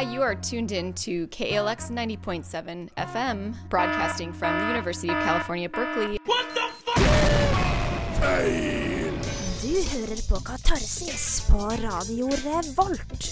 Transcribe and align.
Hi, 0.00 0.14
you 0.14 0.22
are 0.22 0.34
tuned 0.34 0.72
in 0.72 0.94
to 0.94 1.26
KALX 1.28 1.90
90.7 1.90 2.88
FM, 2.96 3.54
broadcasting 3.68 4.32
from 4.32 4.58
the 4.58 4.66
University 4.72 5.10
of 5.10 5.22
California, 5.22 5.68
Berkeley. 5.68 6.16
Du 9.60 9.76
hører 9.92 10.20
på 10.30 10.40
Katarsis 10.40 11.44
på 11.50 11.58
Radio 11.84 12.30
Revolt. 12.30 13.28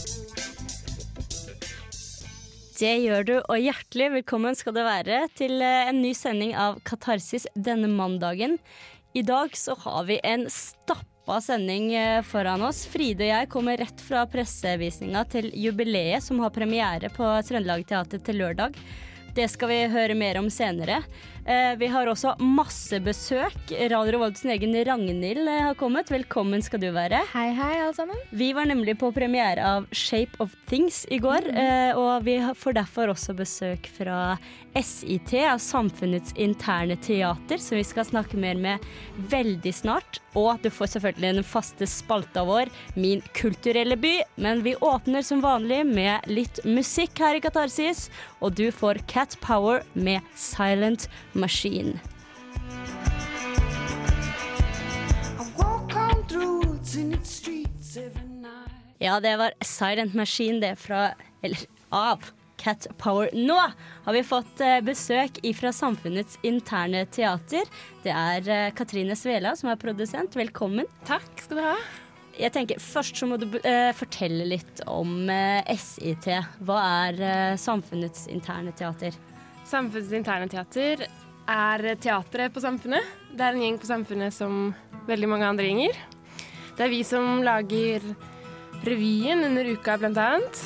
Det 2.79 2.95
gjør 3.01 3.25
du, 3.25 3.35
og 3.49 3.57
hjertelig 3.65 4.13
velkommen 4.19 4.55
skal 4.61 4.77
det 4.77 4.85
være 4.85 5.25
til 5.41 5.63
eh, 5.65 5.89
en 5.89 6.03
ny 6.05 6.13
sending 6.13 6.53
av 6.53 6.83
Katarsis 6.85 7.49
denne 7.57 7.89
mandagen. 7.89 8.59
I 9.17 9.25
dag 9.25 9.57
så 9.57 9.73
har 9.87 10.05
vi 10.05 10.21
en 10.21 10.51
stappa 11.29 11.41
sending 11.41 11.95
eh, 11.95 12.23
foran 12.23 12.63
oss. 12.63 12.87
Fride 12.87 13.25
og 13.25 13.29
jeg 13.29 13.49
kommer 13.53 13.77
rett 13.77 14.01
fra 14.01 14.25
pressevisninga 14.27 15.25
til 15.29 15.51
jubileet 15.53 16.23
som 16.25 16.41
har 16.41 16.51
premiere 16.51 17.11
på 17.11 17.25
Trøndelag 17.45 17.85
Teater 17.87 18.19
til 18.19 18.39
lørdag. 18.41 18.73
Det 19.35 19.49
skal 19.53 19.69
vi 19.71 19.81
høre 19.93 20.15
mer 20.19 20.39
om 20.41 20.49
senere. 20.51 21.03
Eh, 21.49 21.77
vi 21.81 21.87
har 21.89 22.09
også 22.11 22.35
masse 22.45 22.99
besøk. 23.01 23.57
Radio 23.89 24.13
Revolts 24.13 24.45
egen 24.45 24.75
Ragnhild 24.85 25.49
eh, 25.49 25.63
har 25.65 25.77
kommet. 25.81 26.11
Velkommen 26.13 26.61
skal 26.65 26.83
du 26.83 26.91
være. 26.93 27.23
Hei, 27.33 27.47
hei, 27.57 27.73
alle 27.81 27.97
sammen. 27.97 28.21
Vi 28.37 28.51
var 28.57 28.69
nemlig 28.69 28.99
på 29.01 29.09
premiere 29.17 29.65
av 29.65 29.89
Shape 29.93 30.37
of 30.45 30.53
Things 30.69 31.07
i 31.09 31.21
går, 31.23 31.49
mm. 31.49 31.97
og 31.97 32.27
vi 32.27 32.37
får 32.53 32.77
derfor 32.83 33.15
også 33.15 33.33
besøk 33.39 33.89
fra 33.97 34.37
SIT, 34.77 35.33
Samfunnets 35.59 36.35
interne 36.37 36.97
teater, 37.01 37.59
som 37.59 37.79
vi 37.79 37.85
skal 37.87 38.05
snakke 38.05 38.37
mer 38.37 38.59
med 38.61 38.85
veldig 39.33 39.73
snart. 39.75 40.21
Og 40.37 40.61
du 40.63 40.69
får 40.71 40.93
selvfølgelig 40.93 41.41
den 41.41 41.47
faste 41.47 41.89
spalta 41.89 42.45
vår, 42.47 42.69
Min 42.95 43.23
kulturelle 43.35 43.97
by, 43.97 44.15
men 44.37 44.63
vi 44.67 44.77
åpner 44.77 45.25
som 45.25 45.41
vanlig 45.43 45.81
med 45.89 46.29
litt 46.31 46.61
musikk 46.69 47.19
her 47.25 47.39
i 47.39 47.43
Katarsis, 47.43 48.09
og 48.45 48.55
du 48.59 48.69
får 48.75 49.03
Cat 49.11 49.28
Power 49.37 49.83
med 49.93 50.21
Silent 50.35 51.09
Machine. 51.33 52.01
Ja, 58.99 59.21
det 59.21 59.37
var 59.37 59.53
Silent 59.65 60.15
Machine, 60.15 60.61
det 60.61 60.77
fra 60.77 61.11
Eller 61.43 61.59
av 61.89 62.25
Cat 62.59 62.87
Power. 62.99 63.31
Nå 63.33 63.57
har 64.05 64.13
vi 64.13 64.25
fått 64.27 64.61
eh, 64.61 64.81
besøk 64.83 65.39
fra 65.57 65.73
Samfunnets 65.73 66.39
interne 66.43 67.05
teater. 67.07 67.71
Det 68.03 68.13
er 68.13 68.51
eh, 68.51 68.73
Katrine 68.75 69.17
Svela 69.17 69.55
som 69.57 69.71
er 69.71 69.79
produsent. 69.81 70.37
Velkommen. 70.37 70.89
Takk 71.07 71.31
skal 71.45 71.61
du 71.61 71.67
ha. 71.69 71.77
Jeg 72.39 72.55
tenker 72.55 72.79
Først 72.83 73.19
så 73.19 73.27
må 73.27 73.39
du 73.41 73.49
eh, 73.59 73.91
fortelle 73.99 74.47
litt 74.47 74.83
om 74.87 75.27
eh, 75.33 75.67
SIT. 75.75 76.29
Hva 76.63 76.79
er 77.03 77.23
eh, 77.23 77.57
Samfunnets 77.59 78.29
interne 78.31 78.75
teater? 78.79 79.17
Samfunnets 79.67 80.15
interne 80.15 80.47
teater 80.51 81.03
er 81.49 81.89
teatret 81.99 82.55
på 82.55 82.63
Samfunnet. 82.63 83.05
Det 83.35 83.43
er 83.43 83.57
en 83.57 83.65
gjeng 83.65 83.79
på 83.81 83.89
Samfunnet 83.91 84.35
som 84.37 84.71
veldig 85.09 85.31
mange 85.31 85.49
andre 85.49 85.67
gjenger. 85.67 85.99
Det 86.79 86.87
er 86.87 86.93
vi 86.93 87.01
som 87.07 87.41
lager 87.43 88.05
revyen 88.87 89.43
under 89.49 89.67
uka, 89.75 89.97
blant 89.99 90.21
annet. 90.23 90.61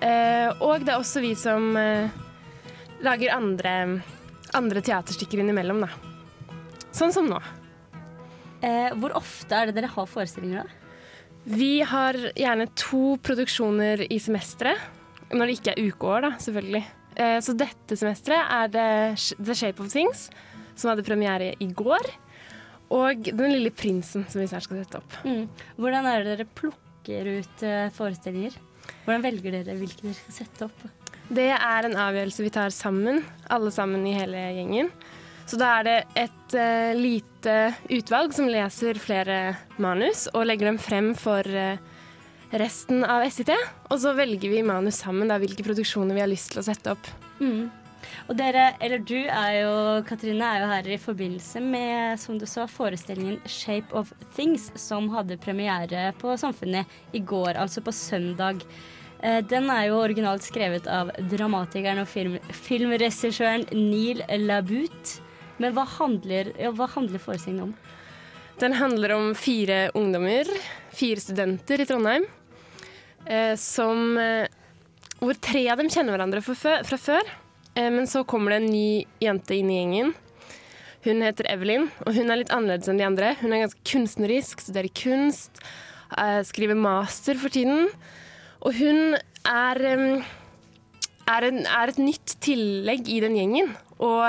Eh, 0.00 0.48
og 0.64 0.86
det 0.86 0.94
er 0.94 1.00
også 1.00 1.20
vi 1.24 1.34
som 1.36 1.74
eh, 1.76 2.08
lager 3.04 3.34
andre, 3.34 3.74
andre 4.56 4.84
teaterstykker 4.84 5.42
innimellom, 5.42 5.84
da. 5.84 5.90
Sånn 6.94 7.12
som 7.12 7.28
nå. 7.28 7.42
Eh, 8.64 8.94
hvor 8.96 9.12
ofte 9.18 9.58
er 9.58 9.68
det 9.68 9.76
dere 9.76 9.92
har 9.92 10.08
forestillinger, 10.08 10.64
da? 10.64 10.83
Vi 11.44 11.82
har 11.84 12.16
gjerne 12.32 12.66
to 12.78 13.16
produksjoner 13.22 14.06
i 14.08 14.18
semesteret. 14.22 14.80
Når 15.34 15.46
det 15.48 15.56
ikke 15.58 15.72
er 15.74 15.88
ukeår, 15.90 16.24
da, 16.24 16.30
selvfølgelig. 16.40 16.84
Eh, 17.16 17.38
Så 17.44 17.54
dette 17.58 17.96
semesteret 17.96 18.50
er 18.50 18.68
det 18.68 19.36
The 19.38 19.54
Shape 19.54 19.82
of 19.82 19.90
Things, 19.92 20.30
som 20.74 20.90
hadde 20.90 21.04
premiere 21.04 21.54
i 21.60 21.66
går. 21.66 22.10
Og 22.94 23.24
Den 23.24 23.52
lille 23.52 23.70
prinsen, 23.70 24.26
som 24.28 24.40
vi 24.40 24.46
snart 24.46 24.64
skal 24.64 24.82
sette 24.84 25.00
opp. 25.00 25.16
Mm. 25.24 25.48
Hvordan 25.76 26.06
er 26.06 26.22
det 26.22 26.38
dere 26.38 26.48
plukker 26.54 27.30
ut 27.40 27.62
eh, 27.62 27.90
forestillinger? 27.92 28.56
Hvordan 29.04 29.24
velger 29.24 29.58
dere 29.58 29.76
hvilke 29.76 30.04
dere 30.04 30.16
skal 30.16 30.38
sette 30.38 30.68
opp? 30.68 30.86
Det 31.28 31.50
er 31.56 31.86
en 31.88 31.96
avgjørelse 31.96 32.44
vi 32.44 32.52
tar 32.52 32.72
sammen, 32.72 33.22
alle 33.50 33.72
sammen 33.72 34.04
i 34.06 34.16
hele 34.16 34.48
gjengen. 34.58 34.90
Så 35.48 35.56
da 35.60 35.78
er 35.78 35.84
det 35.84 35.96
et 36.16 36.56
uh, 36.56 36.92
lite 36.96 37.33
utvalg 37.46 38.34
som 38.36 38.48
leser 38.50 38.98
flere 39.00 39.56
manus 39.82 40.26
og 40.32 40.46
legger 40.48 40.70
dem 40.70 40.80
frem 40.80 41.12
for 41.18 41.46
eh, 41.46 41.80
resten 42.54 43.04
av 43.04 43.24
SIT. 43.28 43.52
Og 43.90 44.00
så 44.02 44.14
velger 44.16 44.52
vi 44.52 44.64
manus 44.66 45.00
sammen, 45.02 45.30
da, 45.30 45.38
hvilke 45.42 45.66
produksjoner 45.66 46.16
vi 46.16 46.22
har 46.24 46.30
lyst 46.30 46.52
til 46.54 46.62
å 46.62 46.66
sette 46.66 46.94
opp. 46.94 47.10
Mm. 47.40 47.70
Og 48.28 48.36
dere, 48.38 48.70
eller 48.84 49.02
du 49.04 49.16
er 49.16 49.52
jo, 49.58 49.74
Katrine, 50.08 50.44
er 50.44 50.62
jo 50.62 50.70
her 50.70 50.88
i 50.92 51.00
forbindelse 51.00 51.60
med, 51.64 52.20
som 52.20 52.38
du 52.40 52.46
sa, 52.48 52.66
forestillingen 52.70 53.40
Shape 53.48 53.96
of 53.96 54.12
Things, 54.36 54.70
som 54.80 55.08
hadde 55.12 55.40
premiere 55.40 56.10
på 56.20 56.36
Samfunnet 56.40 57.16
i 57.16 57.22
går, 57.24 57.54
altså 57.60 57.84
på 57.84 57.94
søndag. 57.96 58.64
Eh, 59.20 59.40
Den 59.48 59.70
er 59.72 59.88
jo 59.88 60.00
originalt 60.02 60.46
skrevet 60.46 60.88
av 60.90 61.12
dramatikeren 61.32 62.02
og 62.04 62.08
film, 62.10 62.38
filmregissøren 62.64 63.68
Neil 63.72 64.24
Labute. 64.44 65.23
Men 65.62 65.74
hva 65.76 65.84
handler, 65.98 66.52
ja, 66.58 66.72
handler 66.94 67.22
forestillingen 67.22 67.70
om? 67.70 67.76
Den 68.58 68.74
handler 68.78 69.14
om 69.16 69.32
fire 69.34 69.90
ungdommer, 69.98 70.48
fire 70.94 71.22
studenter 71.22 71.82
i 71.82 71.86
Trondheim, 71.86 72.26
eh, 73.26 73.54
som 73.58 74.18
eh, 74.18 74.46
Hvor 75.18 75.34
tre 75.40 75.62
av 75.72 75.78
dem 75.78 75.88
kjenner 75.88 76.12
hverandre 76.12 76.42
fra 76.44 76.74
fra 76.84 76.98
før. 77.00 77.30
Eh, 77.74 77.90
men 77.90 78.06
så 78.06 78.24
kommer 78.24 78.52
det 78.52 78.60
en 78.62 78.70
ny 78.70 79.04
jente 79.22 79.56
inn 79.56 79.70
i 79.70 79.78
gjengen. 79.78 80.12
Hun 81.04 81.20
heter 81.20 81.48
Evelyn, 81.52 81.90
og 82.06 82.14
hun 82.16 82.30
er 82.32 82.40
litt 82.40 82.52
annerledes 82.54 82.88
enn 82.88 83.00
de 83.00 83.06
andre. 83.06 83.34
Hun 83.40 83.52
er 83.52 83.64
ganske 83.64 83.82
kunstnerisk, 83.90 84.62
studerer 84.64 84.88
kunst, 84.96 85.60
eh, 86.16 86.40
skriver 86.46 86.78
master 86.78 87.38
for 87.40 87.52
tiden. 87.52 87.88
Og 88.62 88.74
hun 88.78 89.16
er, 89.44 89.82
eh, 89.84 90.22
er, 91.28 91.48
en, 91.50 91.66
er 91.66 91.88
et 91.88 91.98
nytt 91.98 92.36
tillegg 92.40 93.08
i 93.08 93.20
den 93.20 93.36
gjengen. 93.36 93.76
Og 93.98 94.22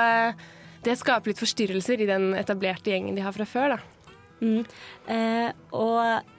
det 0.86 0.96
skaper 1.02 1.32
litt 1.32 1.42
forstyrrelser 1.42 2.04
i 2.06 2.08
den 2.10 2.32
etablerte 2.38 2.94
gjengen 2.94 3.18
de 3.18 3.26
har 3.26 3.36
fra 3.36 3.48
før. 3.50 3.76
da. 3.76 4.08
Mm. 4.42 4.62
Eh, 5.10 5.50
og 5.74 6.32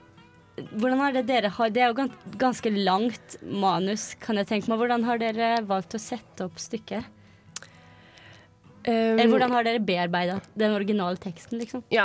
hvordan 0.76 1.00
har 1.02 1.12
det 1.16 1.26
dere 1.28 1.50
har 1.52 1.70
Det 1.72 1.82
er 1.82 1.90
jo 1.90 1.98
gans- 1.98 2.36
ganske 2.40 2.70
langt 2.72 3.36
manus, 3.42 4.14
kan 4.20 4.36
jeg 4.40 4.48
tenke 4.48 4.70
meg. 4.70 4.78
Hvordan 4.80 5.04
har 5.04 5.18
dere 5.20 5.50
valgt 5.66 5.96
å 5.96 6.00
sette 6.00 6.46
opp 6.46 6.56
stykket? 6.62 7.12
Um, 8.86 9.18
Eller 9.18 9.26
hvordan 9.32 9.50
har 9.50 9.64
dere 9.66 9.80
bearbeida 9.82 10.36
den 10.54 10.70
originale 10.70 11.18
teksten, 11.18 11.58
liksom? 11.58 11.82
ja, 11.90 12.04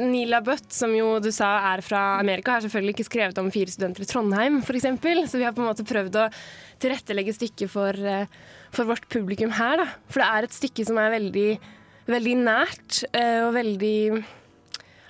Nila 0.00 0.40
Butt, 0.40 0.70
som 0.72 0.94
jo 0.96 1.18
du 1.20 1.28
sa 1.36 1.50
er 1.74 1.82
fra 1.84 2.16
Amerika, 2.16 2.54
har 2.54 2.64
selvfølgelig 2.64 2.94
ikke 2.96 3.08
skrevet 3.10 3.40
om 3.42 3.50
fire 3.52 3.68
studenter 3.68 4.06
i 4.06 4.08
Trondheim, 4.08 4.56
f.eks. 4.64 4.86
Så 5.28 5.36
vi 5.36 5.44
har 5.44 5.52
på 5.52 5.60
en 5.60 5.68
måte 5.68 5.84
prøvd 5.84 6.16
å 6.16 6.24
tilrettelegge 6.80 7.34
stykket 7.36 7.68
for, 7.68 7.92
eh, 7.92 8.24
for 8.74 8.88
vårt 8.88 9.08
publikum 9.12 9.52
her. 9.56 9.80
Da. 9.80 9.88
For 10.10 10.22
det 10.22 10.28
er 10.28 10.46
et 10.46 10.56
stykke 10.56 10.86
som 10.88 11.00
er 11.00 11.14
veldig, 11.16 11.48
veldig 12.10 12.36
nært 12.42 13.02
eh, 13.12 13.40
og 13.46 13.54
veldig 13.56 13.98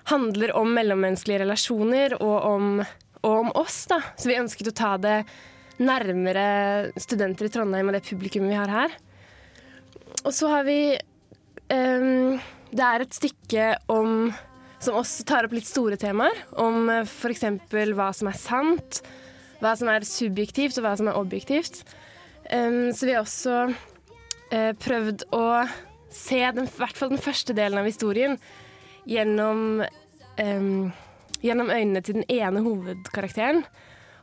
handler 0.09 0.55
om 0.57 0.73
mellommenneskelige 0.73 1.43
relasjoner 1.45 2.17
og 2.23 2.37
om, 2.49 2.73
og 3.23 3.33
om 3.33 3.53
oss. 3.61 3.83
Da. 3.91 4.01
Så 4.17 4.31
vi 4.31 4.39
ønsket 4.41 4.73
å 4.73 4.77
ta 4.77 4.95
det 5.03 5.19
nærmere 5.79 6.91
studenter 6.99 7.47
i 7.47 7.53
Trondheim 7.55 7.91
og 7.91 7.97
det 7.97 8.07
publikummet 8.09 8.55
vi 8.55 8.59
har 8.59 8.73
her. 8.73 8.97
Og 10.25 10.33
så 10.35 10.51
har 10.51 10.65
vi 10.67 10.97
um, 11.71 12.39
Det 12.73 12.85
er 12.85 13.05
et 13.05 13.15
stykke 13.15 13.73
om 13.93 14.33
som 14.79 14.95
også 14.95 15.25
tar 15.27 15.47
opp 15.47 15.55
litt 15.57 15.67
store 15.67 15.99
temaer. 15.99 16.37
Om 16.59 16.91
uh, 16.91 17.01
f.eks. 17.03 17.45
hva 17.71 18.11
som 18.15 18.31
er 18.31 18.39
sant, 18.39 19.01
hva 19.63 19.75
som 19.79 19.91
er 19.91 20.07
subjektivt 20.07 20.79
og 20.79 20.87
hva 20.87 20.95
som 20.99 21.11
er 21.11 21.19
objektivt. 21.19 21.83
Ehm, 22.49 22.93
så 22.95 23.07
vi 23.07 23.15
har 23.15 23.25
også 23.25 23.57
uh, 23.69 24.73
prøvd 24.81 25.27
å 25.37 25.45
se 26.13 26.41
den, 26.57 26.69
i 26.69 26.79
hvert 26.79 26.97
fall 26.97 27.13
den 27.13 27.23
første 27.23 27.57
delen 27.57 27.81
av 27.81 27.89
historien 27.89 28.39
gjennom, 29.09 29.83
um, 30.41 30.89
gjennom 31.45 31.73
øynene 31.73 32.03
til 32.05 32.21
den 32.21 32.29
ene 32.33 32.65
hovedkarakteren. 32.65 33.63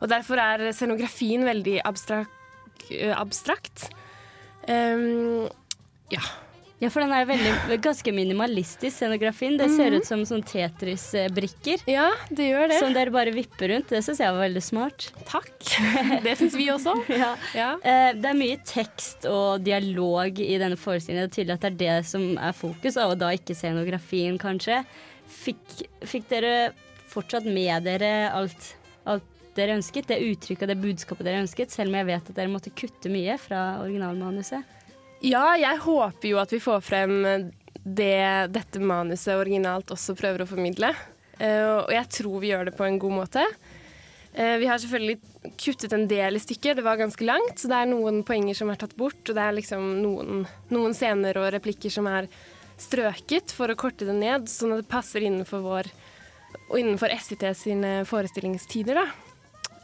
Og 0.02 0.10
derfor 0.12 0.42
er 0.42 0.72
scenografien 0.76 1.46
veldig 1.46 1.78
abstrak, 1.86 2.32
uh, 2.90 3.14
abstrakt. 3.18 3.88
Um, 4.66 5.46
ja. 6.14 6.26
Ja, 6.86 6.92
for 6.94 7.02
den 7.02 7.14
er 7.18 7.26
veldig, 7.26 7.80
ganske 7.82 8.12
minimalistisk, 8.14 8.94
scenografien. 9.00 9.56
Det 9.58 9.72
ser 9.74 9.96
ut 9.98 10.06
som 10.06 10.22
sånn 10.28 10.44
Tetris-brikker. 10.46 11.82
ja, 11.90 12.12
det 12.30 12.50
gjør 12.52 12.70
det. 12.70 12.80
Som 12.84 12.94
dere 12.94 13.14
bare 13.14 13.34
vipper 13.34 13.72
rundt. 13.74 13.90
Det 13.90 14.04
syns 14.06 14.22
jeg 14.22 14.34
var 14.36 14.44
veldig 14.46 14.62
smart. 14.64 15.08
Takk. 15.26 15.52
Det 16.26 16.36
syns 16.40 16.58
vi 16.60 16.70
også. 16.74 16.94
Ja. 17.16 17.32
Ja. 17.56 17.68
Eh, 17.82 18.12
det 18.20 18.30
er 18.32 18.38
mye 18.38 18.58
tekst 18.68 19.26
og 19.30 19.64
dialog 19.66 20.40
i 20.44 20.58
denne 20.62 20.78
forestillingen. 20.78 21.26
Det 21.26 21.32
er 21.32 21.36
tydelig 21.40 21.56
at 21.56 21.66
det 21.66 21.72
er 21.72 21.78
det 21.82 22.10
som 22.10 22.26
er 22.38 22.56
fokus, 22.58 22.98
og 23.02 23.16
da 23.22 23.32
ikke 23.34 23.56
scenografien, 23.58 24.38
kanskje. 24.42 24.82
Fikk, 25.32 25.86
fikk 26.06 26.28
dere 26.30 26.56
fortsatt 27.10 27.48
med 27.48 27.88
dere 27.88 28.12
alt, 28.36 28.74
alt 29.10 29.26
dere 29.56 29.78
ønsket, 29.80 30.10
det 30.12 30.20
uttrykket 30.28 30.68
og 30.68 30.74
det 30.74 30.82
budskapet 30.84 31.26
dere 31.30 31.42
ønsket, 31.46 31.72
selv 31.74 31.94
om 31.94 31.98
jeg 32.02 32.10
vet 32.12 32.30
at 32.34 32.38
dere 32.38 32.52
måtte 32.52 32.74
kutte 32.76 33.10
mye 33.14 33.38
fra 33.42 33.62
originalmanuset? 33.86 34.75
Ja, 35.26 35.56
jeg 35.58 35.82
håper 35.82 36.30
jo 36.30 36.38
at 36.38 36.52
vi 36.54 36.62
får 36.62 36.84
frem 36.86 37.16
det 37.86 38.50
dette 38.54 38.82
manuset 38.82 39.38
originalt 39.38 39.94
også 39.94 40.16
prøver 40.18 40.44
å 40.44 40.50
formidle. 40.50 40.92
Uh, 41.40 41.86
og 41.86 41.94
jeg 41.94 42.10
tror 42.20 42.38
vi 42.42 42.52
gjør 42.52 42.70
det 42.70 42.76
på 42.78 42.86
en 42.86 43.00
god 43.02 43.16
måte. 43.20 43.46
Uh, 44.36 44.56
vi 44.62 44.70
har 44.70 44.82
selvfølgelig 44.82 45.56
kuttet 45.62 45.94
en 45.94 46.08
del 46.10 46.38
i 46.38 46.42
stykker, 46.42 46.78
det 46.78 46.86
var 46.86 47.00
ganske 47.02 47.26
langt, 47.28 47.58
så 47.60 47.70
det 47.72 47.82
er 47.82 47.92
noen 47.92 48.22
poenger 48.28 48.58
som 48.58 48.72
er 48.72 48.80
tatt 48.82 48.96
bort. 48.98 49.22
Og 49.26 49.34
det 49.34 49.44
er 49.44 49.58
liksom 49.58 49.90
noen, 50.04 50.46
noen 50.74 50.98
scener 50.98 51.42
og 51.42 51.52
replikker 51.58 51.94
som 51.94 52.10
er 52.12 52.30
strøket 52.82 53.54
for 53.56 53.72
å 53.72 53.78
korte 53.80 54.08
det 54.08 54.18
ned, 54.18 54.50
sånn 54.52 54.76
at 54.76 54.84
det 54.84 54.92
passer 54.92 55.26
innenfor 55.26 55.64
vår 55.66 55.92
og 56.66 56.80
innenfor 56.80 57.12
SIT 57.22 57.44
sine 57.58 57.98
forestillingstider. 58.08 59.02
da. 59.02 59.06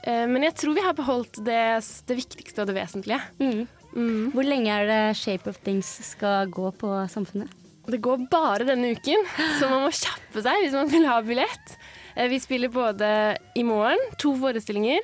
Uh, 0.06 0.26
men 0.30 0.46
jeg 0.46 0.58
tror 0.62 0.78
vi 0.78 0.86
har 0.86 0.98
beholdt 0.98 1.42
det, 1.46 1.62
det 2.10 2.22
viktigste 2.24 2.64
og 2.64 2.70
det 2.70 2.78
vesentlige. 2.78 3.22
Mm. 3.42 3.66
Mm. 3.96 4.32
Hvor 4.36 4.48
lenge 4.48 4.72
er 4.74 4.88
det 4.90 5.02
Shape 5.20 5.52
of 5.52 5.60
Things 5.66 5.90
skal 6.12 6.52
gå 6.52 6.70
på 6.80 6.92
Samfunnet? 7.12 7.52
Det 7.92 7.98
går 8.04 8.28
bare 8.32 8.68
denne 8.68 8.94
uken, 8.94 9.26
så 9.60 9.68
man 9.72 9.84
må 9.88 9.90
kjappe 9.96 10.44
seg 10.46 10.62
hvis 10.62 10.76
man 10.78 10.92
vil 10.92 11.08
ha 11.10 11.18
billett. 11.26 11.76
Eh, 12.16 12.30
vi 12.32 12.40
spiller 12.40 12.72
både 12.72 13.10
i 13.58 13.64
morgen 13.68 14.00
to 14.22 14.36
forestillinger, 14.38 15.02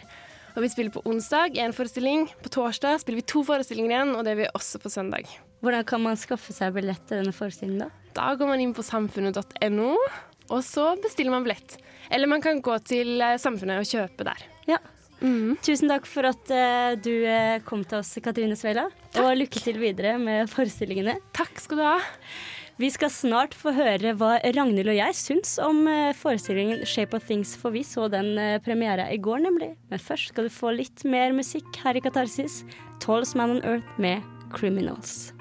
og 0.56 0.64
vi 0.64 0.70
spiller 0.74 0.94
på 0.94 1.04
onsdag 1.10 1.58
én 1.58 1.74
forestilling. 1.76 2.28
På 2.44 2.52
torsdag 2.54 3.02
spiller 3.02 3.22
vi 3.22 3.28
to 3.30 3.44
forestillinger 3.46 3.94
igjen, 3.94 4.14
og 4.16 4.24
det 4.26 4.36
gjør 4.36 4.44
vi 4.44 4.50
også 4.60 4.82
på 4.84 4.94
søndag. 4.94 5.30
Hvordan 5.66 5.86
kan 5.90 6.04
man 6.06 6.20
skaffe 6.22 6.54
seg 6.54 6.76
billett 6.78 7.02
til 7.10 7.22
denne 7.22 7.34
forestillingen, 7.36 7.88
da? 7.88 8.14
Da 8.18 8.32
går 8.38 8.50
man 8.50 8.62
inn 8.62 8.74
på 8.78 8.86
samfunnet.no, 8.86 9.90
og 10.48 10.62
så 10.66 10.92
bestiller 11.02 11.34
man 11.34 11.46
billett. 11.46 11.80
Eller 12.14 12.30
man 12.30 12.46
kan 12.46 12.62
gå 12.64 12.78
til 12.88 13.18
eh, 13.22 13.40
Samfunnet 13.42 13.82
og 13.82 13.90
kjøpe 13.90 14.30
der. 14.30 14.46
Ja. 14.70 14.80
Mm. 15.22 15.56
Tusen 15.66 15.90
takk 15.90 16.06
for 16.10 16.28
at 16.30 16.54
uh, 16.54 16.94
du 17.00 17.26
kom 17.66 17.82
til 17.88 18.02
oss, 18.02 18.14
Katrine 18.24 18.58
Svela. 18.60 18.88
Og 19.18 19.34
lykke 19.40 19.64
til 19.64 19.82
videre 19.82 20.18
med 20.22 20.52
forestillingene. 20.52 21.18
Takk 21.38 21.60
skal 21.64 21.82
du 21.82 21.88
ha. 21.88 21.98
Vi 22.78 22.92
skal 22.94 23.10
snart 23.10 23.56
få 23.58 23.72
høre 23.74 24.12
hva 24.20 24.36
Ragnhild 24.54 24.92
og 24.92 24.98
jeg 25.00 25.16
syns 25.18 25.56
om 25.66 25.80
eh, 25.90 26.14
forestillingen 26.14 26.84
'Shape 26.86 27.18
of 27.18 27.26
Things', 27.26 27.56
for 27.58 27.74
vi 27.74 27.82
så 27.82 28.06
den 28.06 28.38
eh, 28.38 28.60
premiera 28.62 29.10
i 29.10 29.18
går, 29.18 29.42
nemlig. 29.48 29.72
Men 29.90 30.00
først 30.00 30.30
skal 30.30 30.46
du 30.46 30.54
få 30.54 30.76
litt 30.78 31.02
mer 31.02 31.34
musikk 31.34 31.82
her 31.82 31.98
i 31.98 32.06
Katarsis. 32.06 32.62
'Tallest 33.02 33.34
Man 33.34 33.58
on 33.58 33.62
Earth' 33.66 33.98
med 33.98 34.22
'Criminals'. 34.54 35.34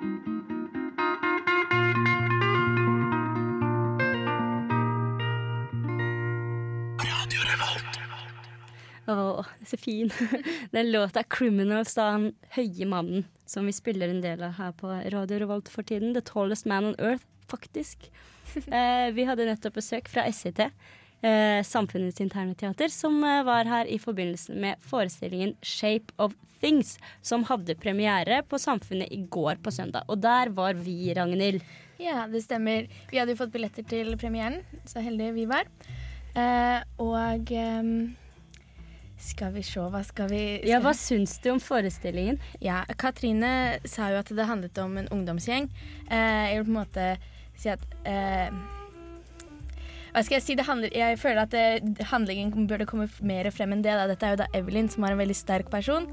Å, 9.07 9.45
så 9.67 9.79
fin. 9.79 10.11
Den 10.75 10.91
låta 10.93 11.23
'Criminals' 11.23 11.99
av 12.03 12.13
han 12.13 12.31
høye 12.57 12.87
mannen 12.91 13.27
som 13.47 13.67
vi 13.67 13.73
spiller 13.73 14.11
en 14.11 14.23
del 14.25 14.43
av 14.43 14.57
her 14.59 14.73
på 14.75 14.91
Radio 15.15 15.39
Revolt 15.39 15.71
for 15.71 15.87
tiden. 15.87 16.15
The 16.15 16.25
tallest 16.27 16.67
man 16.67 16.93
on 16.93 16.99
earth, 16.99 17.27
faktisk. 17.51 18.11
Eh, 18.57 19.11
vi 19.13 19.27
hadde 19.29 19.45
nettopp 19.45 19.75
besøk 19.77 20.07
fra 20.09 20.23
SIT, 20.33 20.63
eh, 20.63 21.59
Samfunnets 21.67 22.23
interne 22.25 22.55
teater, 22.57 22.89
som 22.89 23.19
eh, 23.27 23.43
var 23.45 23.69
her 23.69 23.91
i 23.91 23.99
forbindelse 24.01 24.55
med 24.57 24.81
forestillingen 24.81 25.53
Shape 25.61 26.15
of 26.23 26.33
Things, 26.63 26.95
som 27.21 27.45
hadde 27.45 27.77
premiere 27.77 28.39
på 28.49 28.57
Samfunnet 28.63 29.13
i 29.13 29.19
går 29.29 29.61
på 29.61 29.75
søndag. 29.75 30.07
Og 30.09 30.23
der 30.25 30.55
var 30.57 30.79
vi, 30.79 31.13
Ragnhild. 31.19 31.61
Ja, 32.01 32.25
det 32.33 32.47
stemmer. 32.47 32.89
Vi 33.11 33.21
hadde 33.21 33.35
jo 33.35 33.43
fått 33.43 33.53
billetter 33.53 33.85
til 33.85 34.15
premieren, 34.17 34.63
så 34.89 35.05
heldige 35.05 35.37
vi 35.37 35.45
var. 35.51 35.69
Eh, 36.37 36.81
og 37.03 37.53
ehm, 37.53 38.17
skal 39.17 39.53
vi 39.55 39.63
se, 39.65 39.81
hva 39.81 40.03
skal 40.05 40.29
vi 40.31 40.41
skal... 40.59 40.69
Ja, 40.69 40.81
Hva 40.85 40.93
syns 40.97 41.39
du 41.41 41.51
om 41.55 41.61
forestillingen? 41.63 42.39
Ja, 42.61 42.83
Katrine 43.01 43.81
sa 43.89 44.11
jo 44.13 44.21
at 44.21 44.33
det 44.33 44.49
handlet 44.49 44.79
om 44.83 44.97
en 45.01 45.11
ungdomsgjeng. 45.13 45.71
Eh, 46.11 46.43
jeg 46.53 46.61
vil 46.61 46.67
på 46.69 46.75
en 46.75 46.81
måte 46.83 47.07
si 47.57 47.71
at 47.73 47.85
eh, 48.05 48.51
Hva 50.13 50.25
skal 50.25 50.39
jeg 50.39 50.45
si? 50.45 50.57
Handler, 50.69 50.93
jeg 50.93 51.21
føler 51.21 51.43
at 51.47 51.55
det, 51.55 52.09
handlingen 52.13 52.69
burde 52.69 52.89
komme 52.89 53.09
mer 53.25 53.49
frem 53.55 53.73
enn 53.77 53.85
det. 53.85 53.97
Da. 53.97 54.09
Dette 54.11 54.29
er 54.29 54.37
jo 54.37 54.43
da 54.45 54.51
Evelyn, 54.57 54.91
som 54.93 55.07
er 55.07 55.17
en 55.17 55.23
veldig 55.25 55.39
sterk 55.39 55.73
person. 55.73 56.09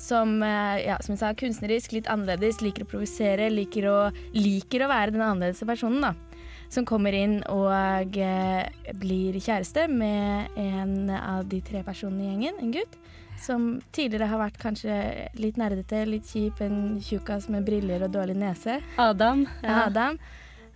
Som, 0.00 0.38
eh, 0.44 0.86
ja, 0.88 0.96
som 1.04 1.14
jeg 1.14 1.22
sa, 1.22 1.34
kunstnerisk, 1.36 1.92
litt 1.96 2.08
annerledes, 2.12 2.62
liker 2.64 2.84
å 2.84 2.90
provosere, 2.94 3.52
liker 3.52 3.88
å, 3.92 3.98
liker 4.36 4.84
å 4.84 4.92
være 4.92 5.12
den 5.16 5.24
annerledes 5.24 5.64
personen. 5.68 6.08
da 6.08 6.25
som 6.72 6.86
kommer 6.88 7.14
inn 7.16 7.38
og 7.52 8.16
eh, 8.18 8.92
blir 9.00 9.36
kjæreste 9.38 9.86
med 9.90 10.56
en 10.60 11.10
av 11.16 11.46
de 11.50 11.60
tre 11.64 11.82
personene 11.86 12.24
i 12.24 12.30
gjengen, 12.30 12.58
en 12.62 12.74
gutt. 12.74 12.98
Som 13.42 13.68
tidligere 13.92 14.30
har 14.30 14.40
vært 14.40 14.58
kanskje 14.62 14.96
litt 15.36 15.58
nerdete, 15.60 16.06
litt 16.08 16.28
kjip, 16.30 16.62
en 16.64 16.96
tjukkas 17.04 17.50
med 17.52 17.66
briller 17.68 18.06
og 18.06 18.14
dårlig 18.14 18.38
nese. 18.40 18.80
Adam. 18.96 19.44
Ja. 19.60 19.86
Adam. 19.86 20.18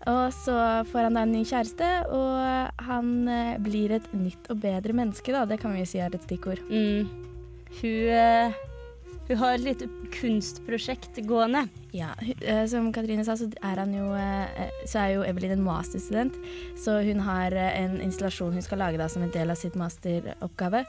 Og 0.08 0.32
så 0.32 0.56
får 0.88 1.08
han 1.08 1.16
da 1.16 1.24
en 1.26 1.34
ny 1.34 1.42
kjæreste, 1.44 1.90
og 2.16 2.84
han 2.88 3.12
eh, 3.28 3.58
blir 3.60 3.96
et 3.96 4.08
nytt 4.16 4.48
og 4.52 4.62
bedre 4.62 4.96
menneske, 4.96 5.32
da. 5.36 5.44
Det 5.48 5.60
kan 5.60 5.76
vi 5.76 5.84
si 5.88 6.00
er 6.00 6.12
et 6.12 6.28
stikkord. 6.28 6.62
Mm. 6.70 7.08
Hun 7.80 8.12
eh 8.16 8.69
hun 9.30 9.38
har 9.40 9.56
et 9.56 9.62
lite 9.64 9.86
kunstprosjekt 10.16 11.20
gående. 11.28 11.64
Ja, 11.94 12.12
uh, 12.18 12.64
som 12.70 12.90
Katrine 12.94 13.24
sa, 13.26 13.36
så 13.38 13.46
er, 13.62 13.82
jo, 13.94 14.08
uh, 14.12 14.72
så 14.90 15.04
er 15.04 15.12
jo 15.14 15.26
Evelyn 15.26 15.54
en 15.56 15.62
masterstudent. 15.64 16.38
Så 16.78 16.98
hun 17.06 17.22
har 17.26 17.54
en 17.54 18.00
installasjon 18.02 18.56
hun 18.58 18.66
skal 18.66 18.82
lage 18.82 19.00
da, 19.00 19.08
som 19.10 19.24
en 19.24 19.32
del 19.34 19.52
av 19.54 19.60
sitt 19.60 19.78
masteroppgave. 19.78 20.84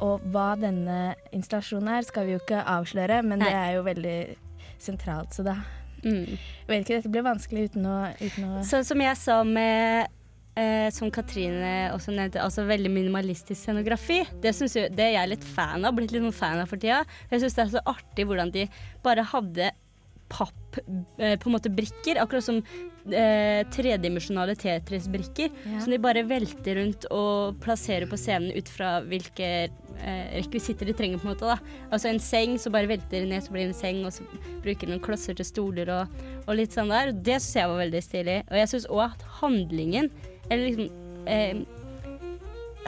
og 0.00 0.22
hva 0.32 0.54
denne 0.56 1.16
installasjonen 1.36 1.90
er, 1.98 2.06
skal 2.06 2.26
vi 2.26 2.36
jo 2.36 2.40
ikke 2.40 2.62
avsløre, 2.64 3.20
men 3.26 3.42
Nei. 3.42 3.50
det 3.50 3.58
er 3.58 3.74
jo 3.76 3.82
veldig 3.84 4.16
sentralt. 4.80 5.34
Så 5.34 5.44
da 5.46 5.58
mm. 6.04 6.30
Jeg 6.30 6.70
vet 6.70 6.80
ikke, 6.80 6.96
dette 6.96 7.12
blir 7.12 7.26
vanskelig 7.26 7.68
uten 7.70 7.90
å, 7.90 7.98
uten 8.20 8.48
å 8.48 8.64
Sånn 8.66 8.86
som 8.88 9.02
jeg 9.02 9.18
sa 9.20 9.42
med 9.44 10.19
Eh, 10.58 10.88
som 10.90 11.12
Katrine 11.14 11.92
også 11.94 12.10
nevnte, 12.10 12.40
altså 12.42 12.64
veldig 12.66 12.90
minimalistisk 12.90 13.54
scenografi. 13.60 14.24
Det, 14.42 14.50
jeg, 14.50 14.90
det 14.98 15.04
er 15.04 15.14
jeg 15.14 15.30
litt 15.30 15.46
fan 15.46 15.86
av, 15.86 15.94
blitt 15.94 16.10
litt 16.10 16.26
fan 16.34 16.58
av 16.58 16.70
for 16.70 16.80
tida. 16.80 17.04
Jeg 17.30 17.44
syns 17.44 17.54
det 17.56 17.62
er 17.64 17.76
så 17.76 17.84
artig 17.92 18.26
hvordan 18.26 18.50
de 18.56 18.66
bare 19.04 19.24
hadde 19.30 19.70
papp 20.30 20.78
eh, 21.18 21.36
på 21.38 21.48
en 21.48 21.54
måte 21.54 21.70
brikker, 21.74 22.18
akkurat 22.22 22.44
som 22.46 22.58
eh, 22.60 23.62
tredimensjonale 23.74 24.54
Tetris-brikker. 24.58 25.50
Ja. 25.66 25.82
Som 25.82 25.94
de 25.94 26.00
bare 26.02 26.24
velter 26.26 26.78
rundt 26.78 27.06
og 27.14 27.58
plasserer 27.62 28.10
på 28.10 28.18
scenen 28.20 28.54
ut 28.54 28.70
fra 28.70 28.96
hvilke 29.06 29.50
eh, 29.66 30.26
rekvisitter 30.36 30.90
de 30.90 30.96
trenger. 30.98 31.22
på 31.22 31.28
en 31.28 31.34
måte 31.34 31.50
da. 31.50 31.58
Altså 31.90 32.10
en 32.10 32.22
seng, 32.22 32.58
så 32.58 32.74
bare 32.74 32.90
velter 32.90 33.22
de 33.22 33.30
ned, 33.30 33.46
så 33.46 33.54
blir 33.54 33.66
det 33.66 33.72
en 33.72 33.80
seng, 33.80 34.02
og 34.06 34.14
så 34.14 34.26
bruker 34.64 34.86
de 34.86 34.94
noen 34.94 35.04
klosser 35.04 35.38
til 35.38 35.48
stoler 35.48 35.94
og, 35.94 36.20
og 36.46 36.58
litt 36.58 36.74
sånn 36.76 36.92
der. 36.92 37.14
Det 37.14 37.40
syns 37.40 37.62
jeg 37.62 37.72
var 37.72 37.82
veldig 37.84 38.04
stilig. 38.06 38.42
Og 38.50 38.60
jeg 38.62 38.74
syns 38.74 38.90
òg 38.90 39.06
at 39.08 39.26
handlingen 39.40 40.12
eller 40.50 40.66
liksom 40.66 41.26
eh, 41.26 41.62